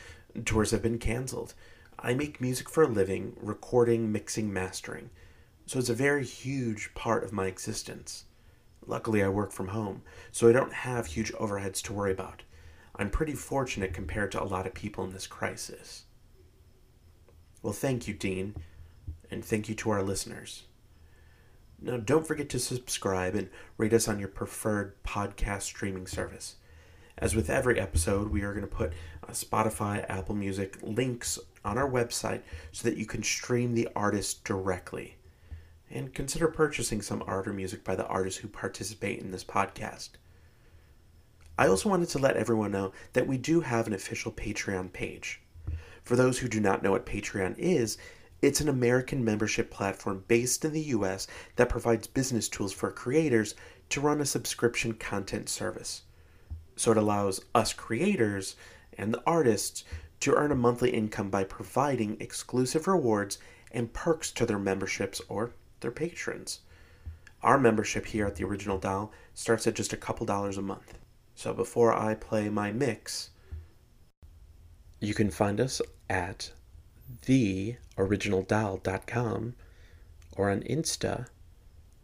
tours 0.43 0.71
have 0.71 0.81
been 0.81 0.99
canceled. 0.99 1.53
I 1.97 2.13
make 2.13 2.41
music 2.41 2.69
for 2.69 2.83
a 2.83 2.87
living, 2.87 3.37
recording, 3.41 4.11
mixing, 4.11 4.51
mastering. 4.51 5.09
So 5.65 5.79
it's 5.79 5.89
a 5.89 5.95
very 5.95 6.25
huge 6.25 6.93
part 6.93 7.23
of 7.23 7.31
my 7.31 7.47
existence. 7.47 8.25
Luckily, 8.85 9.23
I 9.23 9.29
work 9.29 9.51
from 9.51 9.69
home, 9.69 10.03
so 10.31 10.47
I 10.47 10.51
don't 10.51 10.73
have 10.73 11.07
huge 11.07 11.31
overheads 11.33 11.81
to 11.83 11.93
worry 11.93 12.11
about. 12.11 12.43
I'm 12.95 13.09
pretty 13.09 13.33
fortunate 13.33 13.93
compared 13.93 14.31
to 14.33 14.43
a 14.43 14.45
lot 14.45 14.67
of 14.67 14.73
people 14.73 15.03
in 15.03 15.11
this 15.11 15.27
crisis. 15.27 16.03
Well, 17.63 17.73
thank 17.73 18.07
you, 18.07 18.13
Dean, 18.13 18.55
and 19.31 19.43
thank 19.43 19.67
you 19.67 19.75
to 19.75 19.89
our 19.89 20.03
listeners. 20.03 20.63
Now, 21.81 21.97
don't 21.97 22.27
forget 22.27 22.49
to 22.49 22.59
subscribe 22.59 23.35
and 23.35 23.49
rate 23.77 23.93
us 23.93 24.07
on 24.07 24.19
your 24.19 24.27
preferred 24.27 25.01
podcast 25.03 25.63
streaming 25.63 26.07
service. 26.07 26.55
As 27.17 27.33
with 27.33 27.49
every 27.49 27.79
episode, 27.79 28.29
we 28.29 28.41
are 28.41 28.51
going 28.51 28.67
to 28.67 28.75
put 28.75 28.91
uh, 29.23 29.31
Spotify, 29.31 30.05
Apple 30.09 30.35
Music 30.35 30.77
links 30.81 31.39
on 31.63 31.77
our 31.77 31.89
website 31.89 32.41
so 32.73 32.89
that 32.89 32.97
you 32.97 33.05
can 33.05 33.23
stream 33.23 33.73
the 33.73 33.87
artist 33.95 34.43
directly. 34.43 35.15
And 35.89 36.13
consider 36.13 36.49
purchasing 36.49 37.01
some 37.01 37.23
art 37.25 37.47
or 37.47 37.53
music 37.53 37.85
by 37.85 37.95
the 37.95 38.05
artists 38.07 38.41
who 38.41 38.49
participate 38.49 39.19
in 39.19 39.31
this 39.31 39.45
podcast. 39.45 40.09
I 41.57 41.67
also 41.67 41.87
wanted 41.87 42.09
to 42.09 42.19
let 42.19 42.35
everyone 42.35 42.71
know 42.71 42.91
that 43.13 43.27
we 43.27 43.37
do 43.37 43.61
have 43.61 43.87
an 43.87 43.93
official 43.93 44.33
Patreon 44.33 44.91
page. 44.91 45.41
For 46.03 46.17
those 46.17 46.39
who 46.39 46.49
do 46.49 46.59
not 46.59 46.83
know 46.83 46.91
what 46.91 47.05
Patreon 47.05 47.57
is, 47.57 47.97
it's 48.41 48.59
an 48.59 48.67
American 48.67 49.23
membership 49.23 49.71
platform 49.71 50.25
based 50.27 50.65
in 50.65 50.73
the 50.73 50.81
US 50.81 51.27
that 51.55 51.69
provides 51.69 52.07
business 52.07 52.49
tools 52.49 52.73
for 52.73 52.91
creators 52.91 53.55
to 53.87 54.01
run 54.01 54.19
a 54.19 54.25
subscription 54.25 54.95
content 54.95 55.47
service. 55.47 56.01
So 56.75 56.91
it 56.91 56.97
allows 56.97 57.41
us 57.53 57.73
creators 57.73 58.55
and 58.97 59.13
the 59.13 59.21
artists 59.25 59.83
to 60.21 60.35
earn 60.35 60.51
a 60.51 60.55
monthly 60.55 60.91
income 60.91 61.29
by 61.29 61.43
providing 61.43 62.17
exclusive 62.19 62.87
rewards 62.87 63.37
and 63.71 63.93
perks 63.93 64.31
to 64.31 64.45
their 64.45 64.59
memberships 64.59 65.21
or 65.27 65.51
their 65.81 65.91
patrons. 65.91 66.61
Our 67.43 67.59
membership 67.59 68.05
here 68.07 68.25
at 68.25 68.35
the 68.35 68.45
Original 68.45 68.77
Doll 68.77 69.11
starts 69.33 69.67
at 69.67 69.75
just 69.75 69.91
a 69.93 69.97
couple 69.97 70.25
dollars 70.25 70.57
a 70.57 70.61
month. 70.61 70.97
So 71.35 71.53
before 71.53 71.93
I 71.93 72.15
play 72.15 72.49
my 72.49 72.71
mix, 72.71 73.29
you 74.99 75.13
can 75.13 75.29
find 75.29 75.59
us 75.59 75.81
at 76.09 76.51
theoriginaldoll.com 77.21 79.55
or 80.37 80.49
on 80.49 80.61
Insta, 80.61 81.27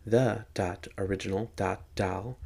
the.original.doll 0.05 2.37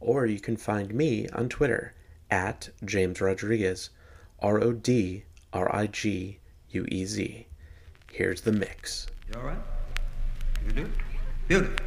or 0.00 0.26
you 0.26 0.40
can 0.40 0.56
find 0.56 0.94
me 0.94 1.28
on 1.30 1.48
Twitter 1.48 1.94
at 2.30 2.68
James 2.84 3.20
Rodriguez, 3.20 3.90
R 4.40 4.60
O 4.60 4.72
D 4.72 5.24
R 5.52 5.74
I 5.74 5.86
G 5.86 6.38
U 6.70 6.86
E 6.88 7.04
Z. 7.04 7.46
Here's 8.12 8.40
the 8.40 8.52
mix. 8.52 9.06
You 9.28 9.40
all 9.40 9.46
right? 9.46 9.58
You 10.66 10.72
do? 10.72 10.90
Beautiful. 11.48 11.86